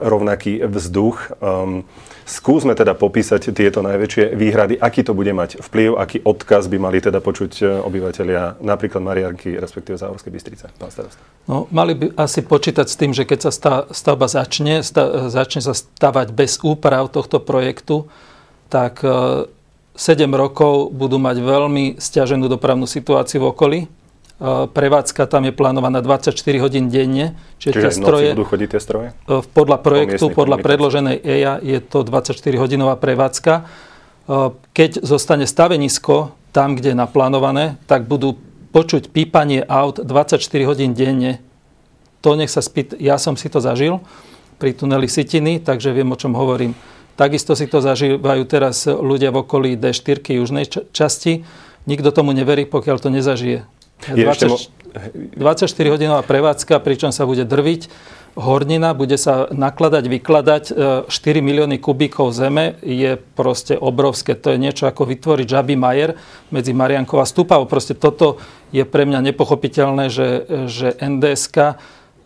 rovnaký 0.05 0.61
vzduch. 0.69 1.33
Um, 1.41 1.81
skúsme 2.29 2.77
teda 2.77 2.93
popísať 2.93 3.57
tieto 3.57 3.81
najväčšie 3.81 4.37
výhrady, 4.37 4.77
aký 4.77 5.01
to 5.01 5.17
bude 5.17 5.33
mať 5.33 5.65
vplyv, 5.65 5.97
aký 5.97 6.21
odkaz 6.21 6.69
by 6.69 6.77
mali 6.77 7.01
teda 7.01 7.25
počuť 7.25 7.51
e, 7.57 7.63
obyvateľia 7.89 8.61
napríklad 8.61 9.01
Marianky, 9.01 9.57
respektíve 9.57 9.97
Záhorskej 9.97 10.29
Bystrice. 10.29 10.69
Pán 10.77 10.93
starosta. 10.93 11.25
No, 11.49 11.65
mali 11.73 11.97
by 11.97 12.13
asi 12.13 12.45
počítať 12.45 12.85
s 12.85 12.93
tým, 12.93 13.17
že 13.17 13.25
keď 13.25 13.49
sa 13.49 13.51
stavba 13.89 14.29
začne, 14.29 14.85
začne 15.33 15.65
sa 15.65 15.73
stavať 15.73 16.29
bez 16.35 16.61
úprav 16.61 16.98
príprav 16.99 17.07
tohto 17.07 17.39
projektu, 17.39 18.11
tak 18.67 18.99
7 18.99 19.47
e, 19.95 20.35
rokov 20.35 20.91
budú 20.91 21.15
mať 21.15 21.39
veľmi 21.39 21.95
stiaženú 21.95 22.51
dopravnú 22.51 22.83
situáciu 22.83 23.39
v 23.39 23.45
okolí. 23.55 23.79
E, 23.79 23.87
prevádzka 24.67 25.23
tam 25.31 25.47
je 25.47 25.55
plánovaná 25.55 26.03
24 26.03 26.35
hodín 26.59 26.91
denne. 26.91 27.39
Čiže, 27.55 27.71
čiže 27.71 27.83
tie 27.87 27.93
stroje, 27.95 28.29
budú 28.35 28.51
chodiť 28.51 28.67
tie 28.75 28.81
stroje? 28.83 29.07
E, 29.15 29.39
podľa 29.47 29.77
projektu, 29.79 30.27
po 30.27 30.43
podľa 30.43 30.59
predloženej 30.59 31.17
EIA 31.23 31.53
je 31.63 31.79
to 31.79 32.03
24-hodinová 32.03 32.99
prevádzka. 32.99 33.87
Keď 34.77 35.01
zostane 35.01 35.49
stavenisko 35.49 36.37
tam, 36.53 36.77
kde 36.77 36.93
je 36.93 36.97
naplánované, 37.01 37.81
tak 37.89 38.05
budú 38.05 38.37
počuť 38.69 39.09
pípanie 39.09 39.65
aut 39.65 39.97
24 39.97 40.37
hodín 40.69 40.93
denne. 40.93 41.41
To 42.21 42.37
nech 42.37 42.53
sa 42.53 42.61
spýt, 42.61 42.93
ja 43.01 43.17
som 43.17 43.33
si 43.33 43.49
to 43.49 43.57
zažil 43.57 44.05
pri 44.59 44.75
tuneli 44.75 45.07
Sitiny, 45.07 45.63
takže 45.63 45.95
viem, 45.95 46.11
o 46.11 46.19
čom 46.19 46.35
hovorím. 46.35 46.75
Takisto 47.15 47.55
si 47.55 47.67
to 47.67 47.79
zažívajú 47.79 48.43
teraz 48.47 48.87
ľudia 48.87 49.31
v 49.31 49.43
okolí 49.43 49.69
D4 49.79 50.19
južnej 50.39 50.67
časti. 50.91 51.47
Nikto 51.87 52.11
tomu 52.11 52.35
neverí, 52.35 52.67
pokiaľ 52.67 52.97
to 52.99 53.09
nezažije. 53.11 53.63
20, 54.07 55.35
24-hodinová 55.35 56.23
prevádzka, 56.23 56.79
pričom 56.79 57.11
sa 57.11 57.27
bude 57.27 57.43
drviť 57.43 57.91
hornina, 58.39 58.95
bude 58.95 59.19
sa 59.19 59.51
nakladať, 59.51 60.03
vykladať 60.07 60.63
4 60.71 61.09
e, 61.11 61.41
milióny 61.43 61.81
kubíkov 61.81 62.31
zeme, 62.31 62.79
je 62.79 63.19
proste 63.35 63.75
obrovské. 63.75 64.37
To 64.37 64.55
je 64.55 64.61
niečo 64.61 64.87
ako 64.87 65.03
vytvoriť 65.09 65.47
žabý 65.49 65.75
majer 65.75 66.15
medzi 66.53 66.71
Mariankou 66.71 67.19
a 67.19 67.27
Stupavou. 67.27 67.67
Proste 67.67 67.97
toto 67.97 68.39
je 68.71 68.85
pre 68.87 69.03
mňa 69.03 69.33
nepochopiteľné, 69.33 70.07
že, 70.07 70.45
že 70.69 70.95
NDSK 70.95 71.79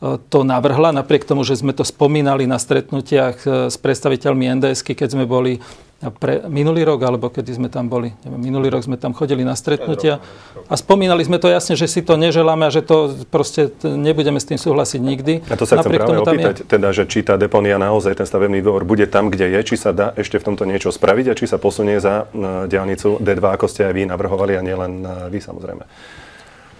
to 0.03 0.43
navrhla, 0.43 0.91
napriek 0.91 1.23
tomu, 1.23 1.47
že 1.47 1.55
sme 1.55 1.71
to 1.71 1.87
spomínali 1.87 2.43
na 2.43 2.59
stretnutiach 2.59 3.37
e, 3.47 3.49
s 3.71 3.75
predstaviteľmi 3.79 4.59
nds 4.59 4.83
keď 4.83 5.15
sme 5.15 5.23
boli 5.23 5.63
pre 6.11 6.43
minulý 6.51 6.83
rok, 6.83 6.99
alebo 7.07 7.31
kedy 7.31 7.55
sme 7.55 7.69
tam 7.71 7.87
boli. 7.87 8.11
Neviem, 8.27 8.51
minulý 8.51 8.67
rok 8.75 8.83
sme 8.83 8.99
tam 8.99 9.15
chodili 9.15 9.47
na 9.47 9.55
stretnutia 9.55 10.19
a 10.67 10.75
spomínali 10.75 11.23
sme 11.23 11.39
to 11.39 11.47
jasne, 11.47 11.79
že 11.79 11.87
si 11.87 12.03
to 12.03 12.19
neželáme 12.19 12.67
a 12.67 12.71
že 12.73 12.83
to 12.83 13.15
proste 13.31 13.71
nebudeme 13.83 14.35
s 14.35 14.47
tým 14.47 14.59
súhlasiť 14.59 14.99
nikdy. 14.99 15.33
A 15.47 15.55
to 15.55 15.63
sa 15.63 15.79
Napriek 15.79 16.03
chcem 16.03 16.19
práve 16.19 16.27
opýtať, 16.27 16.55
je... 16.59 16.63
teda, 16.67 16.89
že 16.91 17.03
či 17.07 17.23
tá 17.23 17.39
deponia 17.39 17.79
naozaj, 17.79 18.19
ten 18.19 18.27
stavebný 18.27 18.59
dvor 18.59 18.83
bude 18.83 19.07
tam, 19.07 19.31
kde 19.31 19.47
je, 19.47 19.59
či 19.63 19.75
sa 19.79 19.95
dá 19.95 20.11
ešte 20.19 20.35
v 20.39 20.51
tomto 20.51 20.67
niečo 20.67 20.91
spraviť 20.91 21.25
a 21.31 21.37
či 21.37 21.45
sa 21.47 21.55
posunie 21.55 22.03
za 22.03 22.27
e, 22.27 22.67
diálnicu 22.67 23.23
D2, 23.23 23.43
ako 23.55 23.65
ste 23.71 23.87
aj 23.87 23.93
vy 23.95 24.03
navrhovali 24.09 24.59
a 24.59 24.61
nielen 24.65 25.07
e, 25.07 25.09
vy 25.31 25.39
samozrejme. 25.39 25.87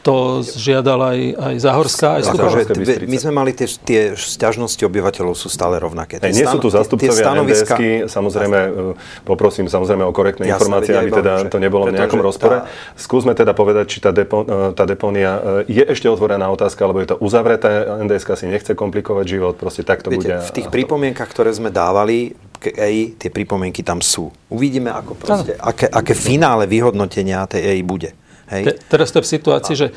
To 0.03 0.43
žiadal 0.43 0.99
aj, 0.99 1.19
aj 1.39 1.55
Zahorská, 1.63 2.07
aj 2.19 2.23
Stupovská 2.27 2.75
akože, 2.75 3.07
My 3.07 3.17
sme 3.23 3.31
mali 3.31 3.55
tie, 3.55 3.71
tie 3.71 4.01
sťažnosti 4.19 4.83
obyvateľov 4.83 5.31
sú 5.31 5.47
stále 5.47 5.79
rovnaké. 5.79 6.19
Tie 6.19 6.35
nie 6.35 6.43
sú 6.43 6.59
tu 6.59 6.67
zastupcovia 6.67 7.23
stanoviska... 7.23 7.79
NDSky, 7.79 7.89
samozrejme, 8.11 8.59
e, 8.59 9.23
poprosím 9.23 9.71
samozrejme 9.71 10.03
o 10.03 10.11
korektné 10.11 10.51
Jasne, 10.51 10.59
informácie, 10.59 10.93
aby 10.99 11.09
teda 11.23 11.33
to 11.47 11.55
nebolo 11.55 11.87
v 11.87 11.95
nejakom 11.95 12.19
rozpore. 12.19 12.67
Tá... 12.67 12.99
Skúsme 12.99 13.31
teda 13.31 13.55
povedať, 13.55 13.85
či 13.87 13.97
tá, 14.03 14.11
depo, 14.11 14.43
e, 14.43 14.75
tá 14.75 14.83
deponia 14.83 15.63
e, 15.63 15.71
je 15.71 15.83
ešte 15.87 16.11
otvorená 16.11 16.51
otázka, 16.51 16.83
alebo 16.83 16.99
je 16.99 17.15
to 17.15 17.17
uzavreté. 17.23 17.87
NDSK 18.03 18.29
si 18.35 18.45
nechce 18.51 18.75
komplikovať 18.75 19.25
život, 19.25 19.55
proste 19.55 19.87
tak 19.87 20.03
to 20.03 20.11
bude. 20.11 20.27
V 20.27 20.51
tých 20.51 20.67
pripomienkach, 20.67 21.31
ktoré 21.31 21.55
sme 21.55 21.71
dávali, 21.71 22.35
EI, 22.63 23.19
tie 23.19 23.27
pripomienky 23.27 23.83
tam 23.83 23.99
sú. 23.99 24.31
Uvidíme, 24.47 24.95
ako 24.95 25.19
proste, 25.19 25.59
aké, 25.59 25.91
aké 25.91 26.15
finále 26.15 26.63
vyhodnotenia 26.63 27.43
tej 27.43 27.75
EI 27.75 27.83
bude. 27.83 28.15
Hej. 28.53 28.63
Te, 28.63 28.71
teraz 28.85 29.09
to 29.09 29.19
je 29.19 29.25
v 29.25 29.33
situácii, 29.33 29.75
že 29.75 29.87
e, 29.89 29.93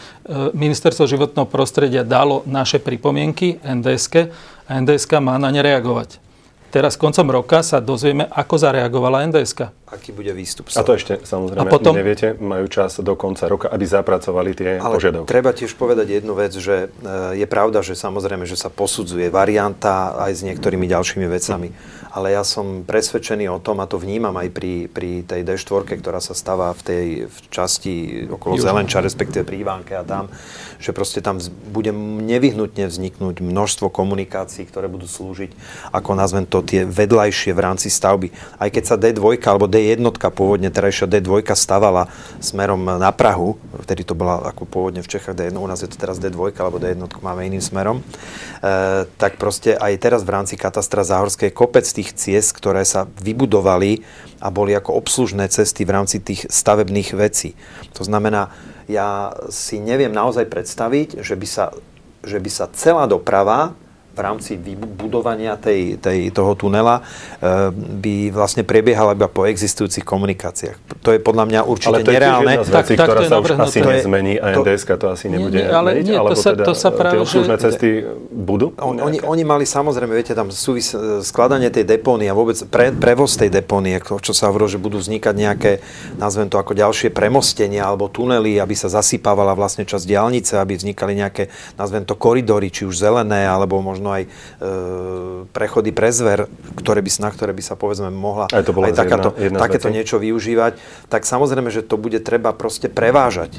Ministerstvo 0.56 1.04
životného 1.04 1.44
prostredia 1.44 2.02
dalo 2.02 2.40
naše 2.48 2.80
pripomienky 2.80 3.60
NDSK 3.60 4.14
a 4.66 4.70
NDSK 4.80 5.20
má 5.20 5.36
na 5.36 5.52
ne 5.52 5.60
reagovať. 5.60 6.18
Teraz 6.72 6.98
koncom 6.98 7.30
roka 7.30 7.60
sa 7.60 7.78
dozvieme, 7.78 8.26
ako 8.26 8.54
zareagovala 8.56 9.28
NDSK 9.28 9.86
aký 9.86 10.10
bude 10.10 10.34
výstup. 10.34 10.66
A 10.74 10.82
to 10.82 10.98
ešte 10.98 11.22
samozrejme 11.22 11.62
a 11.62 11.70
potom... 11.70 11.94
neviete, 11.94 12.34
majú 12.34 12.66
čas 12.66 12.98
do 12.98 13.14
konca 13.14 13.46
roka, 13.46 13.70
aby 13.70 13.86
zapracovali 13.86 14.50
tie 14.58 14.70
Ale 14.82 14.98
požiadavky. 14.98 15.30
treba 15.30 15.54
tiež 15.54 15.78
povedať 15.78 16.18
jednu 16.20 16.34
vec, 16.34 16.50
že 16.58 16.90
e, 16.90 17.38
je 17.38 17.46
pravda, 17.46 17.86
že 17.86 17.94
samozrejme, 17.94 18.42
že 18.50 18.58
sa 18.58 18.66
posudzuje 18.66 19.30
varianta 19.30 20.18
aj 20.18 20.32
s 20.34 20.40
niektorými 20.42 20.90
ďalšími 20.90 21.26
vecami 21.30 21.70
ale 22.16 22.32
ja 22.32 22.40
som 22.48 22.80
presvedčený 22.80 23.52
o 23.52 23.60
tom, 23.60 23.84
a 23.84 23.86
to 23.86 24.00
vnímam 24.00 24.32
aj 24.40 24.48
pri, 24.48 24.88
pri 24.88 25.20
tej 25.20 25.44
D4, 25.44 26.00
ktorá 26.00 26.24
sa 26.24 26.32
stáva 26.32 26.72
v 26.72 26.80
tej 26.80 27.06
v 27.28 27.38
časti 27.52 27.92
okolo 28.32 28.56
Južno. 28.56 28.72
Zelenča, 28.72 29.04
respektíve 29.04 29.44
pri 29.44 29.60
Ivánke 29.60 29.92
a 29.92 30.00
tam, 30.00 30.32
že 30.80 30.96
proste 30.96 31.20
tam 31.20 31.36
bude 31.68 31.92
nevyhnutne 32.24 32.88
vzniknúť 32.88 33.44
množstvo 33.44 33.92
komunikácií, 33.92 34.64
ktoré 34.64 34.88
budú 34.88 35.04
slúžiť, 35.04 35.52
ako 35.92 36.10
nazvem 36.16 36.48
to, 36.48 36.64
tie 36.64 36.88
vedľajšie 36.88 37.52
v 37.52 37.60
rámci 37.60 37.92
stavby. 37.92 38.32
Aj 38.56 38.72
keď 38.72 38.84
sa 38.88 38.96
D2 38.96 39.36
alebo 39.44 39.68
D1, 39.68 40.00
pôvodne 40.32 40.72
terajšia 40.72 41.08
D2 41.08 41.44
stavala 41.52 42.08
smerom 42.40 42.80
na 42.80 43.12
Prahu, 43.12 43.60
vtedy 43.84 44.08
to 44.08 44.16
bola 44.16 44.40
ako 44.48 44.64
pôvodne 44.64 45.04
v 45.04 45.08
Čechách 45.12 45.36
D1, 45.36 45.52
u 45.52 45.68
nás 45.68 45.84
je 45.84 45.90
to 45.92 46.00
teraz 46.00 46.16
D2 46.16 46.56
alebo 46.56 46.80
D1 46.80 46.96
máme 47.20 47.44
iným 47.44 47.60
smerom, 47.60 48.00
e, 48.00 48.02
tak 49.20 49.36
proste 49.36 49.76
aj 49.76 49.92
teraz 50.00 50.20
v 50.22 50.32
rámci 50.32 50.54
katastra 50.54 51.04
Záhorskej 51.04 51.52
kopec 51.52 51.84
tých 51.84 52.05
tých 52.06 52.14
ciest, 52.14 52.54
ktoré 52.54 52.86
sa 52.86 53.10
vybudovali 53.18 54.06
a 54.38 54.54
boli 54.54 54.78
ako 54.78 54.94
obslužné 54.94 55.50
cesty 55.50 55.82
v 55.82 55.94
rámci 55.98 56.22
tých 56.22 56.46
stavebných 56.46 57.18
vecí. 57.18 57.58
To 57.98 58.06
znamená, 58.06 58.54
ja 58.86 59.34
si 59.50 59.82
neviem 59.82 60.14
naozaj 60.14 60.46
predstaviť, 60.46 61.26
že 61.26 61.34
by 61.34 61.46
sa, 61.50 61.74
že 62.22 62.38
by 62.38 62.50
sa 62.54 62.70
celá 62.70 63.10
doprava 63.10 63.74
v 64.16 64.20
rámci 64.24 64.56
vybudovania 64.56 65.60
tej, 65.60 66.00
tej, 66.00 66.32
toho 66.32 66.56
tunela 66.56 67.04
e, 67.36 67.68
by 67.76 68.32
vlastne 68.32 68.64
prebiehala 68.64 69.12
iba 69.12 69.28
po 69.28 69.44
existujúcich 69.44 70.08
komunikáciách. 70.08 71.04
To 71.04 71.12
je 71.12 71.20
podľa 71.20 71.44
mňa 71.44 71.60
určite 71.68 72.00
ale 72.00 72.08
to 72.08 72.12
nereálne. 72.16 72.52
To 72.56 72.64
je 72.64 72.72
tak, 72.72 72.86
tak, 72.96 73.06
ktorá 73.12 73.20
sa 73.28 73.36
už 73.36 73.50
asi 73.60 73.78
to 73.84 73.90
nezmení 73.92 74.40
a 74.40 74.56
NDS 74.56 74.88
to 74.96 75.06
asi 75.12 75.28
nebude 75.28 75.60
nie, 75.60 75.68
nie, 75.68 75.70
ale 75.70 75.88
meniť, 76.00 76.06
nie, 76.08 76.16
alebo 76.16 76.32
to 76.32 76.40
sa, 76.40 76.50
teda 76.56 76.64
to 76.64 76.74
sa 76.74 76.88
práve, 76.88 77.12
tie 77.12 77.20
obslužné 77.20 77.54
cesty 77.60 77.88
budú? 78.32 78.72
On, 78.80 78.96
oni, 78.96 79.20
oni 79.20 79.42
mali 79.44 79.68
samozrejme, 79.68 80.16
viete, 80.16 80.32
tam 80.32 80.48
súvis, 80.48 80.96
skladanie 81.20 81.68
tej 81.68 81.84
depóny 81.84 82.24
a 82.26 82.34
vôbec 82.34 82.56
pre, 82.72 82.96
prevoz 82.96 83.36
tej 83.36 83.52
depóny, 83.52 84.00
čo 84.00 84.32
sa 84.32 84.48
hovorilo, 84.48 84.72
že 84.72 84.80
budú 84.80 84.96
vznikať 84.96 85.34
nejaké, 85.36 85.72
nazvem 86.16 86.48
to 86.48 86.56
ako 86.56 86.72
ďalšie 86.72 87.12
premostenia 87.12 87.84
alebo 87.84 88.08
tunely, 88.08 88.56
aby 88.56 88.72
sa 88.72 88.88
zasypávala 88.88 89.52
vlastne 89.52 89.84
časť 89.84 90.08
diálnice, 90.08 90.56
aby 90.56 90.80
vznikali 90.80 91.12
nejaké, 91.20 91.52
nazvem 91.76 92.08
to 92.08 92.16
koridory, 92.16 92.72
či 92.72 92.88
už 92.88 92.96
zelené, 92.96 93.44
alebo 93.44 93.78
možno 93.84 94.05
možno 94.06 94.14
aj 94.14 94.22
e, 94.22 94.28
prechody 95.50 95.90
pre 95.90 96.14
zver, 96.14 96.46
ktoré 96.78 97.02
by, 97.02 97.10
na 97.18 97.30
ktoré 97.34 97.50
by 97.50 97.62
sa 97.66 97.74
povedzme 97.74 98.14
mohla 98.14 98.46
aj, 98.54 98.62
to 98.62 98.70
aj 98.70 98.94
takáto, 98.94 99.34
jedna, 99.34 99.42
jedna 99.42 99.58
takéto 99.58 99.88
niečo 99.90 100.22
využívať, 100.22 100.78
tak 101.10 101.26
samozrejme, 101.26 101.74
že 101.74 101.82
to 101.82 101.98
bude 101.98 102.22
treba 102.22 102.54
proste 102.54 102.86
prevážať. 102.86 103.58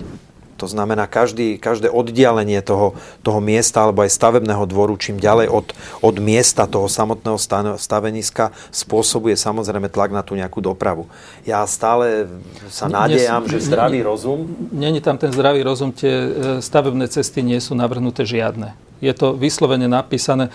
To 0.57 0.67
znamená, 0.67 1.05
každý, 1.05 1.61
každé 1.61 1.87
oddialenie 1.93 2.59
toho, 2.65 2.97
toho 3.21 3.39
miesta 3.39 3.85
alebo 3.85 4.01
aj 4.01 4.11
stavebného 4.11 4.65
dvoru, 4.65 4.97
čím 4.97 5.21
ďalej 5.21 5.47
od, 5.47 5.67
od 6.01 6.15
miesta 6.17 6.65
toho 6.65 6.89
samotného 6.89 7.37
staveniska, 7.77 8.51
spôsobuje 8.73 9.37
samozrejme 9.37 9.87
tlak 9.87 10.09
na 10.09 10.25
tú 10.25 10.33
nejakú 10.33 10.59
dopravu. 10.59 11.05
Ja 11.45 11.63
stále 11.69 12.25
sa 12.67 12.89
nádejam, 12.89 13.45
že 13.45 13.61
zdravý 13.61 14.01
rozum... 14.01 14.49
Není 14.73 14.99
tam 14.99 15.21
ten 15.21 15.29
zdravý 15.29 15.61
rozum, 15.61 15.93
tie 15.93 16.11
e, 16.11 16.29
stavebné 16.59 17.07
cesty 17.07 17.45
nie 17.45 17.61
sú 17.61 17.77
navrhnuté 17.77 18.25
žiadne. 18.25 18.73
Je 18.97 19.13
to 19.13 19.37
vyslovene 19.37 19.85
napísané. 19.85 20.49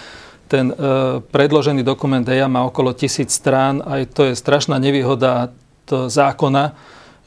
Ten 0.51 0.75
e, 0.75 0.75
predložený 1.23 1.87
dokument 1.87 2.27
EIA 2.27 2.51
má 2.51 2.67
okolo 2.67 2.93
tisíc 2.93 3.33
strán, 3.33 3.81
aj 3.87 4.11
to 4.13 4.29
je 4.29 4.35
strašná 4.35 4.77
nevýhoda 4.83 5.55
zákona, 5.93 6.73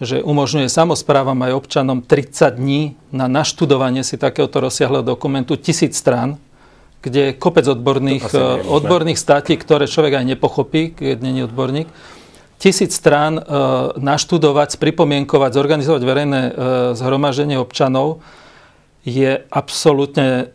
že 0.06 0.24
umožňuje 0.24 0.70
samozprávam 0.70 1.38
aj 1.44 1.52
občanom 1.58 2.00
30 2.06 2.62
dní 2.62 2.82
na 3.10 3.26
naštudovanie 3.26 4.06
si 4.06 4.16
takéhoto 4.16 4.62
rozsiahleho 4.64 5.04
dokumentu, 5.04 5.58
tisíc 5.58 5.98
strán, 5.98 6.38
kde 7.06 7.22
je 7.30 7.38
kopec 7.38 7.66
odborných, 7.70 8.26
e, 8.34 8.66
odborných 8.66 9.20
státí, 9.20 9.58
ktoré 9.58 9.86
človek 9.86 10.22
aj 10.22 10.26
nepochopí, 10.38 10.98
keď 10.98 11.18
není 11.22 11.46
odborník. 11.46 11.86
Tisíc 12.58 12.98
strán 12.98 13.38
e, 13.38 13.42
naštudovať, 14.00 14.74
spripomienkovať, 14.74 15.52
zorganizovať 15.54 16.02
verejné 16.02 16.42
e, 16.42 16.52
zhromaždenie 16.98 17.62
občanov, 17.62 18.26
je 19.06 19.38
absolútne 19.54 20.28
e, 20.28 20.46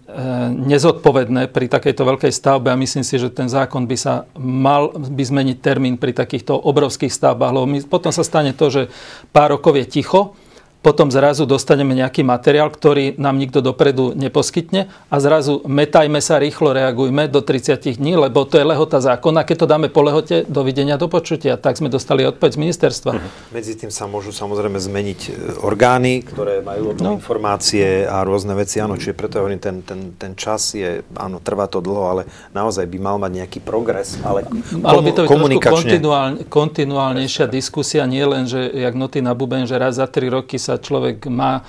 nezodpovedné 0.51 1.55
pri 1.55 1.71
takejto 1.71 2.03
veľkej 2.03 2.35
stavbe 2.35 2.75
a 2.75 2.81
myslím 2.83 3.07
si, 3.07 3.15
že 3.15 3.31
ten 3.31 3.47
zákon 3.47 3.87
by 3.87 3.95
sa 3.95 4.27
mal 4.35 4.91
by 4.91 5.23
zmeniť 5.23 5.57
termín 5.63 5.95
pri 5.95 6.11
takýchto 6.11 6.59
obrovských 6.59 7.15
stavbách, 7.15 7.55
lebo 7.55 7.71
potom 7.87 8.11
sa 8.11 8.27
stane 8.27 8.51
to, 8.51 8.67
že 8.67 8.83
pár 9.31 9.55
rokov 9.55 9.79
je 9.79 9.87
ticho, 9.87 10.35
potom 10.81 11.13
zrazu 11.13 11.45
dostaneme 11.45 11.93
nejaký 11.93 12.25
materiál, 12.25 12.73
ktorý 12.73 13.21
nám 13.21 13.37
nikto 13.37 13.61
dopredu 13.61 14.17
neposkytne 14.17 14.89
a 15.13 15.17
zrazu 15.21 15.61
metajme 15.69 16.25
sa, 16.25 16.41
rýchlo 16.41 16.73
reagujme 16.73 17.29
do 17.29 17.45
30 17.45 18.01
dní, 18.01 18.17
lebo 18.17 18.49
to 18.49 18.57
je 18.57 18.65
lehota 18.65 18.97
zákona. 18.97 19.45
Keď 19.45 19.57
to 19.61 19.67
dáme 19.69 19.93
po 19.93 20.01
lehote, 20.01 20.49
dovidenia 20.49 20.97
do 20.97 21.13
počutia. 21.13 21.61
Tak 21.61 21.77
sme 21.77 21.93
dostali 21.93 22.25
odpoveď 22.25 22.51
z 22.57 22.59
ministerstva. 22.59 23.11
Mhm. 23.13 23.29
Medzi 23.53 23.73
tým 23.77 23.93
sa 23.93 24.09
môžu 24.09 24.33
samozrejme 24.33 24.81
zmeniť 24.81 25.21
e, 25.29 25.31
orgány, 25.61 26.25
ktoré 26.25 26.65
majú 26.65 26.93
o 26.93 26.95
tom 26.97 27.05
no. 27.05 27.13
informácie 27.21 28.09
a 28.09 28.25
rôzne 28.25 28.57
veci. 28.57 28.81
Áno, 28.81 28.97
čiže 28.97 29.13
preto 29.13 29.45
hovorím, 29.45 29.61
ten, 29.61 29.85
ten, 29.85 30.17
ten 30.17 30.33
čas 30.33 30.73
je, 30.73 31.05
áno, 31.21 31.45
trvá 31.45 31.69
to 31.69 31.85
dlho, 31.85 32.05
ale 32.09 32.23
naozaj 32.57 32.89
by 32.89 32.99
mal 32.99 33.17
mať 33.21 33.33
nejaký 33.45 33.61
progres, 33.61 34.17
ale 34.25 34.49
Malo 34.81 35.05
by 35.05 35.13
to 35.13 35.23
komunikačne... 35.29 36.01
kontinuál, 36.01 36.27
kontinuálnejšia 36.49 37.47
diskusia, 37.53 38.09
nie 38.09 38.25
len, 38.25 38.49
že 38.49 38.65
jak 38.73 38.97
noty 38.97 39.21
na 39.21 39.37
buben, 39.37 39.69
že 39.69 39.77
raz 39.77 40.01
za 40.01 40.09
tri 40.09 40.33
roky 40.33 40.57
sa 40.57 40.70
sa 40.71 40.79
človek 40.79 41.27
má 41.27 41.67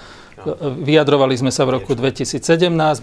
Vyjadrovali 0.62 1.38
sme 1.38 1.54
sa 1.54 1.70
v 1.70 1.78
roku 1.78 1.94
2017, 1.94 2.42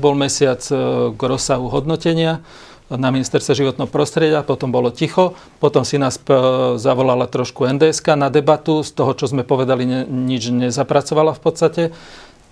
bol 0.02 0.18
mesiac 0.18 0.58
e, 0.74 0.74
k 1.14 1.20
rozsahu 1.22 1.70
hodnotenia 1.70 2.42
na 2.90 3.14
ministerstve 3.14 3.52
životného 3.52 3.86
prostredia, 3.86 4.42
potom 4.42 4.74
bolo 4.74 4.90
ticho, 4.90 5.38
potom 5.62 5.86
si 5.86 6.02
nás 6.02 6.18
e, 6.18 6.34
zavolala 6.82 7.30
trošku 7.30 7.62
NDSK 7.62 8.18
na 8.18 8.26
debatu, 8.26 8.82
z 8.82 8.90
toho, 8.90 9.14
čo 9.14 9.30
sme 9.30 9.46
povedali, 9.46 9.86
nič 10.10 10.50
nezapracovala 10.50 11.38
v 11.38 11.40
podstate. 11.40 11.82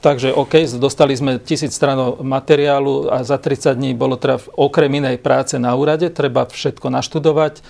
Takže 0.07 0.31
OK, 0.31 0.71
dostali 0.79 1.19
sme 1.19 1.43
tisíc 1.43 1.75
stranov 1.75 2.23
materiálu 2.23 3.11
a 3.11 3.27
za 3.27 3.43
30 3.43 3.75
dní 3.75 3.91
bolo 3.97 4.15
teda 4.15 4.39
okrem 4.55 4.93
inej 5.03 5.19
práce 5.19 5.59
na 5.59 5.75
úrade, 5.75 6.15
treba 6.15 6.47
všetko 6.47 6.95
naštudovať, 6.95 7.59
e, 7.59 7.63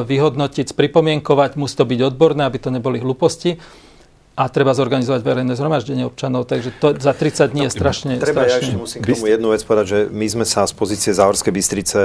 vyhodnotiť, 0.00 0.72
spripomienkovať, 0.72 1.60
musí 1.60 1.76
to 1.76 1.84
byť 1.84 2.00
odborné, 2.08 2.48
aby 2.48 2.56
to 2.56 2.72
neboli 2.72 3.04
hlúposti 3.04 3.60
a 4.34 4.50
treba 4.50 4.74
zorganizovať 4.74 5.22
verejné 5.22 5.54
zhromaždenie 5.54 6.02
občanov, 6.02 6.50
takže 6.50 6.74
to 6.82 6.98
za 6.98 7.14
30 7.14 7.54
dní 7.54 7.62
je 7.66 7.70
strašne... 7.70 8.12
Treba, 8.18 8.42
strašne... 8.42 8.50
ja 8.50 8.58
ešte 8.66 8.76
musím 8.76 9.00
k 9.06 9.14
tomu 9.14 9.26
jednu 9.30 9.48
vec 9.54 9.62
povedať, 9.62 9.86
že 9.86 9.98
my 10.10 10.26
sme 10.26 10.44
sa 10.44 10.66
z 10.66 10.74
pozície 10.74 11.14
Záhorskej 11.14 11.54
Bystrice 11.54 11.98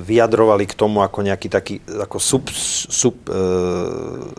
vyjadrovali 0.00 0.64
k 0.64 0.72
tomu 0.72 1.04
ako 1.04 1.20
nejaký 1.20 1.48
taký 1.52 1.74
ako 1.84 2.16
sub, 2.16 2.48
sub 2.88 3.16
e, 3.28 3.36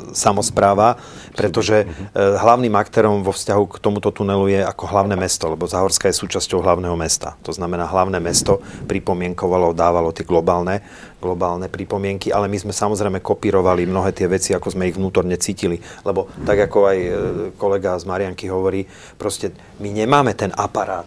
samozpráva, 0.09 0.97
pretože 1.37 1.85
e, 1.85 2.17
hlavným 2.17 2.73
aktérom 2.73 3.21
vo 3.21 3.29
vzťahu 3.29 3.77
k 3.77 3.81
tomuto 3.81 4.09
tunelu 4.09 4.45
je 4.49 4.59
ako 4.65 4.83
hlavné 4.89 5.13
mesto, 5.13 5.53
lebo 5.53 5.69
Zahorská 5.69 6.09
je 6.09 6.17
súčasťou 6.17 6.65
hlavného 6.65 6.97
mesta. 6.97 7.37
To 7.45 7.53
znamená, 7.53 7.85
hlavné 7.85 8.17
mesto 8.17 8.57
pripomienkovalo, 8.89 9.77
dávalo 9.77 10.09
tie 10.09 10.25
globálne, 10.25 10.81
globálne 11.21 11.69
pripomienky, 11.69 12.33
ale 12.33 12.49
my 12.49 12.57
sme 12.57 12.73
samozrejme 12.73 13.21
kopírovali 13.21 13.85
mnohé 13.85 14.17
tie 14.17 14.25
veci, 14.25 14.57
ako 14.57 14.73
sme 14.73 14.89
ich 14.89 14.97
vnútorne 14.97 15.37
cítili. 15.37 15.77
Lebo 16.01 16.25
tak 16.41 16.57
ako 16.73 16.79
aj 16.89 16.97
e, 16.97 17.11
kolega 17.53 17.93
z 18.01 18.09
Marianky 18.09 18.49
hovorí, 18.49 18.89
proste 19.21 19.53
my 19.77 19.93
nemáme 19.93 20.33
ten 20.33 20.49
aparát 20.57 21.05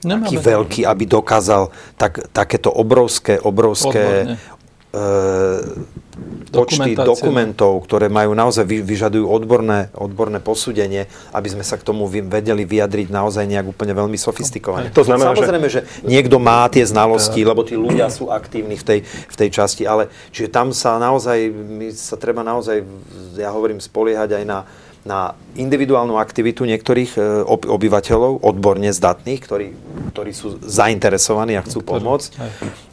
Nemáme. 0.00 0.32
taký 0.32 0.36
veľký, 0.40 0.80
aby 0.88 1.04
dokázal 1.04 1.68
tak, 2.00 2.32
takéto 2.32 2.72
obrovské, 2.72 3.36
obrovské 3.36 4.36
e, 4.90 4.98
počty 6.50 6.98
dokumentov, 6.98 7.86
ktoré 7.86 8.10
majú 8.10 8.34
naozaj 8.34 8.66
vyžadujú 8.66 9.28
odborné, 9.28 9.92
odborné 9.94 10.42
posúdenie, 10.42 11.06
aby 11.30 11.48
sme 11.52 11.62
sa 11.62 11.78
k 11.78 11.86
tomu 11.86 12.08
vedeli 12.10 12.66
vyjadriť 12.66 13.08
naozaj 13.12 13.44
nejak 13.46 13.70
úplne 13.70 13.94
veľmi 13.94 14.18
sofistikovane. 14.18 14.90
To 14.90 15.06
znamená, 15.06 15.36
Samozrejme, 15.36 15.68
že... 15.70 15.84
že 15.86 16.08
niekto 16.08 16.42
má 16.42 16.66
tie 16.72 16.82
znalosti, 16.82 17.46
lebo 17.46 17.62
tí 17.62 17.78
ľudia 17.78 18.10
sú 18.10 18.32
aktívni 18.32 18.74
v 18.74 18.84
tej, 18.84 18.98
v 19.04 19.36
tej 19.36 19.48
časti, 19.52 19.86
ale 19.86 20.10
čiže 20.34 20.50
tam 20.50 20.74
sa 20.74 20.98
naozaj, 20.98 21.38
my 21.54 21.92
sa 21.94 22.18
treba 22.18 22.42
naozaj, 22.42 22.82
ja 23.38 23.54
hovorím, 23.54 23.78
spoliehať 23.78 24.42
aj 24.42 24.44
na, 24.48 24.58
na 25.00 25.32
individuálnu 25.56 26.20
aktivitu 26.20 26.68
niektorých 26.68 27.12
e, 27.16 27.20
obyvateľov, 27.48 28.44
odborne 28.44 28.92
zdatných, 28.92 29.40
ktorí, 29.40 29.68
ktorí 30.12 30.32
sú 30.36 30.60
zainteresovaní 30.60 31.56
a 31.56 31.64
chcú 31.64 31.80
pomôcť. 31.80 32.30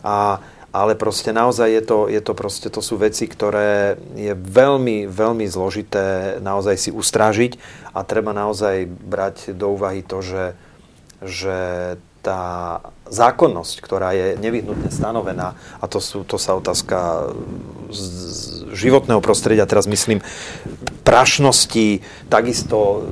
A, 0.08 0.40
ale 0.72 0.94
proste 0.96 1.36
naozaj 1.36 1.68
je 1.68 1.84
to, 1.84 2.00
je 2.08 2.22
to 2.24 2.34
proste, 2.38 2.68
to 2.72 2.80
sú 2.80 2.96
veci, 2.96 3.28
ktoré 3.28 4.00
je 4.16 4.32
veľmi, 4.36 5.10
veľmi 5.10 5.46
zložité 5.50 6.38
naozaj 6.40 6.76
si 6.80 6.90
ustrážiť 6.96 7.60
a 7.92 8.06
treba 8.08 8.32
naozaj 8.32 8.88
brať 8.88 9.58
do 9.58 9.76
úvahy 9.76 10.00
to, 10.06 10.24
že, 10.24 10.46
že 11.20 11.58
tá 12.28 12.84
zákonnosť, 13.08 13.76
ktorá 13.80 14.12
je 14.12 14.28
nevyhnutne 14.36 14.92
stanovená, 14.92 15.56
a 15.80 15.86
to, 15.88 16.04
sú, 16.04 16.28
to 16.28 16.36
sa 16.36 16.60
otázka 16.60 17.32
z, 17.88 18.02
z 18.04 18.40
životného 18.76 19.24
prostredia, 19.24 19.64
teraz 19.64 19.88
myslím 19.88 20.20
prašnosti, 21.08 22.04
takisto 22.28 23.08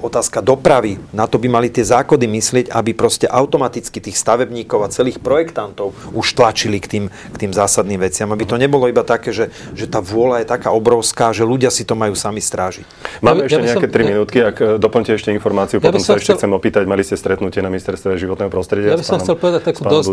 otázka 0.00 0.44
dopravy. 0.44 1.00
Na 1.12 1.24
to 1.24 1.40
by 1.40 1.48
mali 1.48 1.68
tie 1.72 1.84
zákony 1.84 2.26
myslieť, 2.28 2.66
aby 2.72 2.92
proste 2.92 3.24
automaticky 3.28 3.98
tých 4.00 4.16
stavebníkov 4.16 4.84
a 4.84 4.88
celých 4.92 5.20
projektantov 5.20 5.96
už 6.12 6.36
tlačili 6.36 6.78
k 6.78 6.86
tým, 6.86 7.04
k 7.08 7.36
tým 7.36 7.52
zásadným 7.52 8.00
veciam. 8.00 8.28
Aby 8.32 8.44
to 8.44 8.56
nebolo 8.60 8.86
iba 8.86 9.02
také, 9.02 9.32
že, 9.32 9.52
že 9.72 9.88
tá 9.88 10.04
vôľa 10.04 10.44
je 10.44 10.46
taká 10.46 10.70
obrovská, 10.72 11.32
že 11.32 11.42
ľudia 11.44 11.72
si 11.72 11.88
to 11.88 11.96
majú 11.96 12.12
sami 12.12 12.40
strážiť. 12.40 12.86
Máme 13.24 13.44
ja, 13.44 13.52
ešte 13.52 13.60
ja 13.62 13.66
nejaké 13.72 13.88
som, 13.88 13.96
3 13.96 14.10
minútky, 14.12 14.38
ak 14.44 14.56
e, 14.60 14.64
doplňte 14.76 15.12
ešte 15.16 15.30
informáciu, 15.32 15.78
ja 15.80 15.84
potom 15.88 16.02
sa 16.02 16.20
ešte 16.20 16.36
chcel... 16.36 16.38
chcem 16.44 16.52
opýtať, 16.52 16.82
mali 16.84 17.02
ste 17.02 17.16
stretnutie 17.16 17.60
na 17.64 17.72
ministerstve 17.72 18.16
životného 18.20 18.50
prostredia 18.52 18.94
Ja 18.94 19.00
by 19.00 19.06
som 19.06 19.20
chcel 19.20 19.36
povedať 19.36 19.62
takú 19.72 19.88
dosť, 19.88 20.08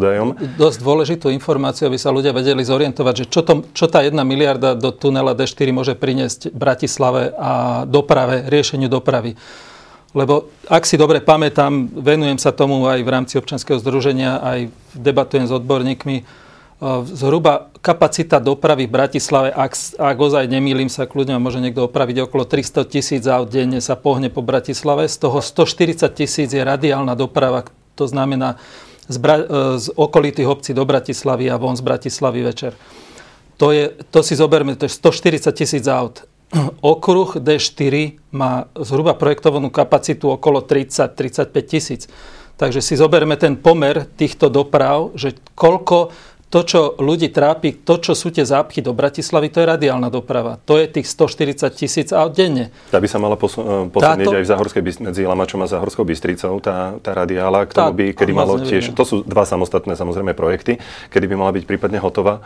dosť 0.56 0.78
dôležitú 0.80 1.28
informáciu, 1.34 1.92
aby 1.92 2.00
sa 2.00 2.10
ľudia 2.10 2.32
vedeli 2.32 2.64
zorientovať, 2.64 3.14
že 3.24 3.26
čo, 3.28 3.42
to, 3.44 3.68
čo 3.76 3.86
tá 3.92 4.02
jedna 4.02 4.24
miliarda 4.24 4.76
do 4.76 4.92
tunela 4.96 5.36
D4 5.36 5.70
môže 5.76 5.94
priniesť 5.94 6.52
Bratislave 6.56 7.34
a 7.36 7.84
doprave, 7.88 8.48
riešeniu 8.48 8.88
dopravy. 8.88 9.36
Lebo 10.14 10.54
ak 10.70 10.86
si 10.86 10.94
dobre 10.94 11.26
pamätám, 11.26 11.90
venujem 11.90 12.38
sa 12.38 12.54
tomu 12.54 12.86
aj 12.86 13.02
v 13.02 13.10
rámci 13.10 13.34
občanského 13.42 13.82
združenia, 13.82 14.38
aj 14.38 14.60
debatujem 14.94 15.50
s 15.50 15.54
odborníkmi, 15.58 16.16
e, 16.22 16.24
zhruba 17.18 17.74
kapacita 17.82 18.38
dopravy 18.38 18.86
v 18.86 18.94
Bratislave, 18.94 19.50
ak, 19.50 19.74
ak 19.98 20.18
ozaj 20.18 20.46
nemýlim 20.46 20.86
sa, 20.86 21.10
kľudne 21.10 21.42
môže 21.42 21.58
niekto 21.58 21.90
opraviť, 21.90 22.30
okolo 22.30 22.46
300 22.46 22.86
tisíc 22.86 23.26
aut 23.26 23.50
denne 23.50 23.82
sa 23.82 23.98
pohne 23.98 24.30
po 24.30 24.46
Bratislave. 24.46 25.10
Z 25.10 25.18
toho 25.18 25.42
140 25.42 26.06
tisíc 26.14 26.54
je 26.54 26.62
radiálna 26.62 27.18
doprava, 27.18 27.66
to 27.98 28.06
znamená 28.06 28.62
z, 29.10 29.18
Bra- 29.18 29.50
e, 29.50 29.82
z 29.82 29.90
okolitých 29.98 30.46
obcí 30.46 30.78
do 30.78 30.86
Bratislavy 30.86 31.50
a 31.50 31.58
von 31.58 31.74
z 31.74 31.82
Bratislavy 31.82 32.46
večer. 32.46 32.78
To, 33.58 33.74
je, 33.74 33.90
to 34.14 34.22
si 34.22 34.38
zoberme, 34.38 34.78
to 34.78 34.86
je 34.86 34.94
140 34.94 35.50
tisíc 35.58 35.86
aut 35.90 36.22
okruh 36.82 37.38
D4 37.42 38.18
má 38.34 38.70
zhruba 38.78 39.18
projektovanú 39.18 39.74
kapacitu 39.74 40.30
okolo 40.30 40.62
30-35 40.62 41.50
tisíc. 41.66 42.02
Takže 42.54 42.86
si 42.86 42.94
zoberme 42.94 43.34
ten 43.34 43.58
pomer 43.58 44.06
týchto 44.06 44.48
doprav, 44.48 45.18
že 45.18 45.34
koľko 45.58 46.14
to, 46.54 46.62
čo 46.62 46.82
ľudí 47.02 47.34
trápi, 47.34 47.82
to, 47.82 47.98
čo 47.98 48.14
sú 48.14 48.30
tie 48.30 48.46
zápchy 48.46 48.86
do 48.86 48.94
Bratislavy, 48.94 49.50
to 49.50 49.66
je 49.66 49.74
radiálna 49.74 50.14
doprava. 50.14 50.62
To 50.70 50.78
je 50.78 50.86
tých 50.86 51.10
140 51.10 51.66
tisíc 51.74 52.14
aut 52.14 52.30
denne. 52.30 52.70
Tá 52.94 53.02
by 53.02 53.10
sa 53.10 53.18
mala 53.18 53.34
posunieť 53.34 53.90
Táto... 53.98 54.38
aj 54.38 54.46
v 54.46 54.50
Zahorskej, 54.54 54.82
medzi 55.02 55.26
Lamačom 55.26 55.66
a 55.66 55.68
Zahorskou 55.68 56.06
Bystricou, 56.06 56.54
tá, 56.62 57.02
tá 57.02 57.18
radiála, 57.18 57.66
ktorú 57.66 57.90
tá, 57.90 57.98
by, 57.98 58.06
kedy 58.14 58.32
malo 58.38 58.62
tiež, 58.62 58.94
to 58.94 59.02
sú 59.02 59.26
dva 59.26 59.50
samostatné 59.50 59.98
samozrejme 59.98 60.38
projekty, 60.38 60.78
kedy 61.10 61.26
by 61.26 61.36
mala 61.42 61.58
byť 61.58 61.66
prípadne 61.66 61.98
hotová. 61.98 62.46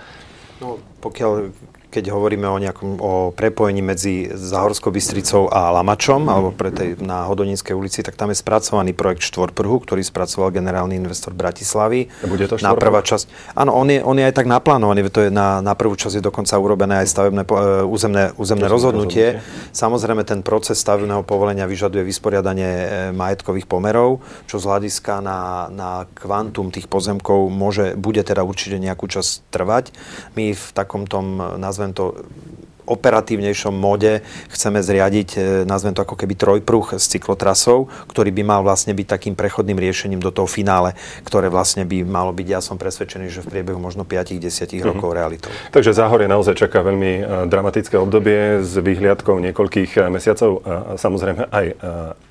No, 0.64 0.80
pokiaľ 1.04 1.52
keď 1.98 2.14
hovoríme 2.14 2.46
o 2.46 2.62
nejakom 2.62 3.02
o 3.02 3.14
prepojení 3.34 3.82
medzi 3.82 4.30
Zahorskou 4.30 4.94
Bystricou 4.94 5.50
a 5.50 5.74
Lamačom, 5.74 6.30
mm. 6.30 6.30
alebo 6.30 6.50
pre 6.54 6.70
tej, 6.70 7.02
na 7.02 7.26
Hodonínskej 7.26 7.74
ulici, 7.74 8.06
tak 8.06 8.14
tam 8.14 8.30
je 8.30 8.38
spracovaný 8.38 8.94
projekt 8.94 9.26
Štvorprhu, 9.26 9.82
ktorý 9.82 10.06
spracoval 10.06 10.54
generálny 10.54 10.94
investor 10.94 11.34
Bratislavy. 11.34 12.06
Bude 12.30 12.46
to 12.46 12.62
na 12.62 12.78
prvá 12.78 13.02
časť. 13.02 13.58
Áno, 13.58 13.74
on 13.74 13.90
je, 13.90 13.98
on 14.06 14.14
je 14.14 14.30
aj 14.30 14.38
tak 14.38 14.46
naplánovaný, 14.46 15.10
to 15.10 15.26
je 15.26 15.34
na, 15.34 15.66
na 15.66 15.74
prvú 15.74 15.98
časť 15.98 16.22
je 16.22 16.24
dokonca 16.24 16.54
urobené 16.54 17.02
aj 17.02 17.08
stavebné, 17.10 17.42
uh, 17.50 17.82
územné, 17.90 18.30
územné 18.38 18.70
rozhodnutie. 18.70 19.42
rozhodnutie. 19.42 19.74
Samozrejme, 19.74 20.22
ten 20.22 20.46
proces 20.46 20.78
stavebného 20.78 21.26
povolenia 21.26 21.66
vyžaduje 21.66 22.06
vysporiadanie 22.06 22.70
e, 22.70 22.88
majetkových 23.16 23.66
pomerov, 23.66 24.22
čo 24.46 24.62
z 24.62 24.68
hľadiska 24.70 25.24
na, 25.26 25.72
na 25.74 25.90
kvantum 26.14 26.70
tých 26.70 26.86
pozemkov 26.86 27.50
môže, 27.50 27.98
bude 27.98 28.22
teda 28.22 28.46
určite 28.46 28.78
nejakú 28.78 29.10
časť 29.10 29.50
trvať. 29.50 29.96
My 30.38 30.54
v 30.54 30.68
takom 30.76 31.08
tom, 31.08 31.40
nazvem 31.58 31.87
to 31.94 32.16
operatívnejšom 32.88 33.76
móde 33.76 34.24
chceme 34.48 34.80
zriadiť, 34.80 35.30
e, 35.36 35.40
nazvem 35.68 35.92
to 35.92 36.08
ako 36.08 36.16
keby 36.16 36.40
trojpruh 36.40 36.96
s 36.96 37.12
cyklotrasou, 37.12 37.92
ktorý 38.08 38.32
by 38.32 38.44
mal 38.48 38.62
vlastne 38.64 38.96
byť 38.96 39.08
takým 39.08 39.36
prechodným 39.36 39.76
riešením 39.76 40.24
do 40.24 40.32
toho 40.32 40.48
finále, 40.48 40.96
ktoré 41.28 41.52
vlastne 41.52 41.84
by 41.84 42.08
malo 42.08 42.32
byť, 42.32 42.48
ja 42.48 42.64
som 42.64 42.80
presvedčený, 42.80 43.28
že 43.28 43.44
v 43.44 43.60
priebehu 43.60 43.78
možno 43.78 44.08
5-10 44.08 44.40
mm-hmm. 44.40 44.88
rokov 44.88 45.10
realitou. 45.12 45.52
Takže 45.76 45.92
Záhorie 45.92 46.32
naozaj 46.32 46.56
čaká 46.56 46.80
veľmi 46.82 47.12
e, 47.20 47.24
dramatické 47.52 48.00
obdobie 48.00 48.64
s 48.64 48.80
vyhliadkou 48.80 49.36
niekoľkých 49.52 49.92
e, 50.00 50.08
mesiacov 50.08 50.64
a 50.64 50.96
samozrejme 50.96 51.52
aj 51.52 51.66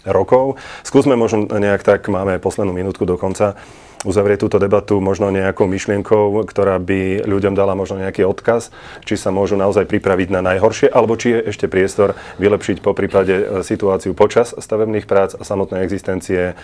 rokov. 0.09 0.57
Skúsme 0.87 1.19
možno 1.19 1.45
nejak 1.51 1.85
tak, 1.85 2.09
máme 2.09 2.41
poslednú 2.41 2.73
minútku 2.73 3.05
do 3.05 3.21
konca 3.21 3.59
uzavrieť 4.07 4.47
túto 4.47 4.63
debatu 4.63 5.03
možno 5.03 5.35
nejakou 5.35 5.67
myšlienkou, 5.67 6.47
ktorá 6.47 6.79
by 6.79 7.27
ľuďom 7.27 7.59
dala 7.59 7.75
možno 7.75 7.99
nejaký 7.99 8.23
odkaz, 8.23 8.71
či 9.03 9.19
sa 9.19 9.35
môžu 9.35 9.59
naozaj 9.59 9.91
pripraviť 9.91 10.31
na 10.31 10.41
najhoršie, 10.47 10.89
alebo 10.89 11.19
či 11.19 11.35
je 11.35 11.41
ešte 11.51 11.67
priestor 11.67 12.15
vylepšiť 12.39 12.79
po 12.81 12.95
prípade 12.95 13.35
e, 13.35 13.45
situáciu 13.67 14.15
počas 14.15 14.55
stavebných 14.55 15.11
prác 15.11 15.35
a 15.35 15.43
samotnej 15.43 15.83
existencie 15.83 16.53
e, 16.53 16.55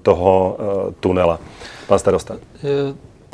toho 0.00 0.32
e, 0.32 0.52
tunela. 1.02 1.42
Pán 1.90 1.98
starosta 1.98 2.38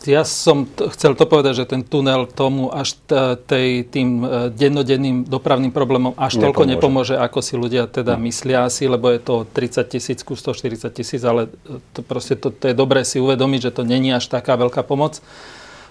ja 0.07 0.23
som 0.23 0.65
t- 0.65 0.87
chcel 0.95 1.19
to 1.19 1.27
povedať, 1.27 1.63
že 1.63 1.65
ten 1.67 1.83
tunel 1.83 2.31
tomu 2.31 2.71
až 2.71 2.97
t- 3.07 3.37
tej, 3.47 3.85
tým 3.87 4.23
e, 4.23 4.27
dennodenným 4.55 5.27
dopravným 5.27 5.75
problémom 5.75 6.15
až 6.15 6.39
nepomôže. 6.39 6.43
toľko 6.43 6.63
nepomôže, 6.65 7.15
ako 7.19 7.39
si 7.43 7.55
ľudia 7.59 7.91
teda 7.91 8.15
no. 8.15 8.25
myslia 8.25 8.67
asi, 8.67 8.87
lebo 8.87 9.11
je 9.11 9.21
to 9.21 9.45
30 9.51 9.87
tisíc 9.93 10.19
ku 10.23 10.39
140 10.39 10.89
tisíc, 10.95 11.23
ale 11.27 11.51
to 11.93 12.01
proste 12.01 12.39
to, 12.39 12.55
to 12.55 12.71
je 12.71 12.75
dobré 12.75 13.03
si 13.03 13.19
uvedomiť, 13.19 13.71
že 13.71 13.75
to 13.75 13.83
není 13.83 14.15
až 14.15 14.31
taká 14.31 14.55
veľká 14.55 14.87
pomoc. 14.87 15.19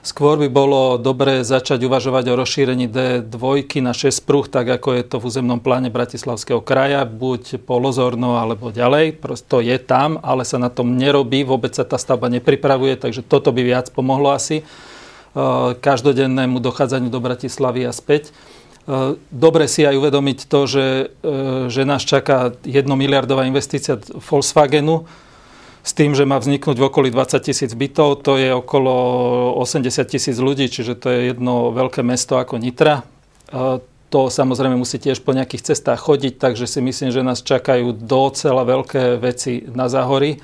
Skôr 0.06 0.38
by 0.38 0.54
bolo 0.54 1.02
dobré 1.02 1.42
začať 1.42 1.82
uvažovať 1.82 2.30
o 2.30 2.38
rozšírení 2.38 2.86
D2 2.86 3.66
na 3.82 3.90
6 3.90 4.22
pruh, 4.22 4.46
tak 4.46 4.70
ako 4.70 5.02
je 5.02 5.04
to 5.10 5.18
v 5.18 5.26
územnom 5.34 5.58
pláne 5.58 5.90
Bratislavského 5.90 6.62
kraja, 6.62 7.10
buď 7.10 7.66
polozorno 7.66 8.38
alebo 8.38 8.70
ďalej. 8.70 9.18
Prosto 9.18 9.66
je 9.66 9.74
tam, 9.82 10.22
ale 10.22 10.46
sa 10.46 10.62
na 10.62 10.70
tom 10.70 10.94
nerobí, 10.94 11.42
vôbec 11.42 11.74
sa 11.74 11.82
tá 11.82 11.98
stavba 11.98 12.30
nepripravuje, 12.30 13.02
takže 13.02 13.26
toto 13.26 13.50
by 13.50 13.66
viac 13.66 13.90
pomohlo 13.90 14.30
asi 14.30 14.62
e, 14.62 14.64
každodennému 15.74 16.62
dochádzaniu 16.62 17.10
do 17.10 17.18
Bratislavy 17.18 17.90
a 17.90 17.92
späť. 17.92 18.30
E, 18.30 19.18
dobre 19.34 19.66
si 19.66 19.90
aj 19.90 19.98
uvedomiť 19.98 20.46
to, 20.46 20.70
že, 20.70 21.18
e, 21.26 21.66
že 21.66 21.82
nás 21.82 22.06
čaká 22.06 22.54
1 22.62 22.86
miliardová 22.94 23.50
investícia 23.50 23.98
Volkswagenu, 24.22 25.10
s 25.86 25.94
tým, 25.94 26.18
že 26.18 26.26
má 26.26 26.42
vzniknúť 26.42 26.82
v 26.82 26.88
okolí 26.90 27.10
20 27.14 27.46
tisíc 27.46 27.70
bytov, 27.78 28.26
to 28.26 28.42
je 28.42 28.50
okolo 28.50 28.94
80 29.62 29.86
tisíc 30.10 30.34
ľudí, 30.42 30.66
čiže 30.66 30.98
to 30.98 31.14
je 31.14 31.30
jedno 31.30 31.70
veľké 31.70 32.02
mesto 32.02 32.42
ako 32.42 32.58
Nitra. 32.58 33.06
To 34.10 34.20
samozrejme 34.34 34.74
musí 34.74 34.98
tiež 34.98 35.22
po 35.22 35.38
nejakých 35.38 35.70
cestách 35.74 36.02
chodiť, 36.02 36.42
takže 36.42 36.66
si 36.66 36.82
myslím, 36.82 37.14
že 37.14 37.22
nás 37.22 37.46
čakajú 37.46 37.94
docela 38.02 38.66
veľké 38.66 39.22
veci 39.22 39.62
na 39.70 39.86
záhory 39.86 40.42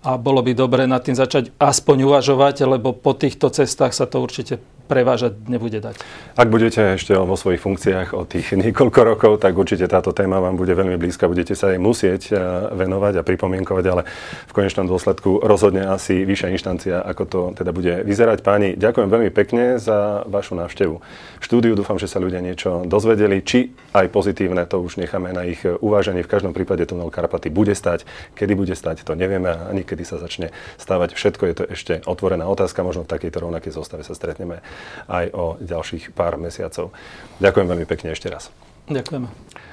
a 0.00 0.16
bolo 0.16 0.40
by 0.40 0.56
dobre 0.56 0.88
nad 0.88 1.04
tým 1.04 1.12
začať 1.12 1.52
aspoň 1.60 2.08
uvažovať, 2.08 2.64
lebo 2.64 2.96
po 2.96 3.12
týchto 3.12 3.52
cestách 3.52 3.92
sa 3.92 4.08
to 4.08 4.16
určite 4.24 4.64
prevážať 4.90 5.38
nebude 5.46 5.78
dať. 5.78 6.02
Ak 6.34 6.50
budete 6.50 6.98
ešte 6.98 7.14
vo 7.14 7.38
svojich 7.38 7.62
funkciách 7.62 8.10
o 8.10 8.26
tých 8.26 8.58
niekoľko 8.58 9.00
rokov, 9.06 9.32
tak 9.38 9.54
určite 9.54 9.86
táto 9.86 10.10
téma 10.10 10.42
vám 10.42 10.58
bude 10.58 10.74
veľmi 10.74 10.98
blízka, 10.98 11.30
budete 11.30 11.54
sa 11.54 11.70
jej 11.70 11.78
musieť 11.78 12.22
e, 12.28 12.36
venovať 12.74 13.22
a 13.22 13.26
pripomienkovať, 13.26 13.84
ale 13.86 14.02
v 14.50 14.52
konečnom 14.52 14.90
dôsledku 14.90 15.46
rozhodne 15.46 15.86
asi 15.86 16.26
vyššia 16.26 16.50
inštancia, 16.50 16.96
ako 17.06 17.22
to 17.30 17.40
teda 17.54 17.70
bude 17.70 18.02
vyzerať. 18.02 18.42
Páni, 18.42 18.74
ďakujem 18.74 19.06
veľmi 19.06 19.30
pekne 19.30 19.78
za 19.78 20.26
vašu 20.26 20.58
návštevu 20.58 20.98
v 21.38 21.42
štúdiu. 21.46 21.78
Dúfam, 21.78 22.02
že 22.02 22.10
sa 22.10 22.18
ľudia 22.18 22.42
niečo 22.42 22.82
dozvedeli, 22.82 23.46
či 23.46 23.70
aj 23.94 24.10
pozitívne, 24.10 24.66
to 24.66 24.82
už 24.82 24.98
necháme 24.98 25.30
na 25.30 25.46
ich 25.46 25.62
uváženie. 25.62 26.26
V 26.26 26.32
každom 26.32 26.50
prípade 26.50 26.82
tunel 26.90 27.14
Karpaty 27.14 27.46
bude 27.52 27.78
stať. 27.78 28.02
Kedy 28.34 28.58
bude 28.58 28.74
stať, 28.74 29.06
to 29.06 29.14
nevieme 29.14 29.46
a 29.46 29.70
ani 29.70 29.86
kedy 29.86 30.02
sa 30.02 30.18
začne 30.18 30.50
stávať. 30.82 31.14
Všetko 31.14 31.42
je 31.46 31.54
to 31.54 31.64
ešte 31.70 31.92
otvorená 32.10 32.48
otázka, 32.50 32.82
možno 32.82 33.06
v 33.06 33.12
takejto 33.12 33.46
rovnakej 33.46 33.70
zostave 33.70 34.02
sa 34.02 34.16
stretneme 34.18 34.64
aj 35.08 35.26
o 35.34 35.44
ďalších 35.60 36.12
pár 36.14 36.36
mesiacov. 36.36 36.94
Ďakujem 37.40 37.66
veľmi 37.66 37.86
pekne 37.86 38.12
ešte 38.12 38.28
raz. 38.28 38.48
Ďakujeme. 38.90 39.30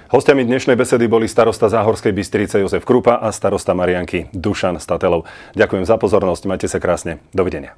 Hostiami 0.08 0.48
dnešnej 0.48 0.80
besedy 0.80 1.12
boli 1.12 1.28
starosta 1.28 1.67
Záhorskej 1.67 2.15
Bystrice 2.15 2.63
Jozef 2.63 2.88
Krupa 2.88 3.20
a 3.20 3.28
starosta 3.36 3.76
Marianky 3.76 4.32
Dušan 4.32 4.80
Statelov. 4.80 5.28
Ďakujem 5.52 5.84
za 5.84 6.00
pozornosť, 6.00 6.48
majte 6.48 6.67
sa 6.72 6.80
krásne. 6.80 7.20
Dovidenia. 7.36 7.76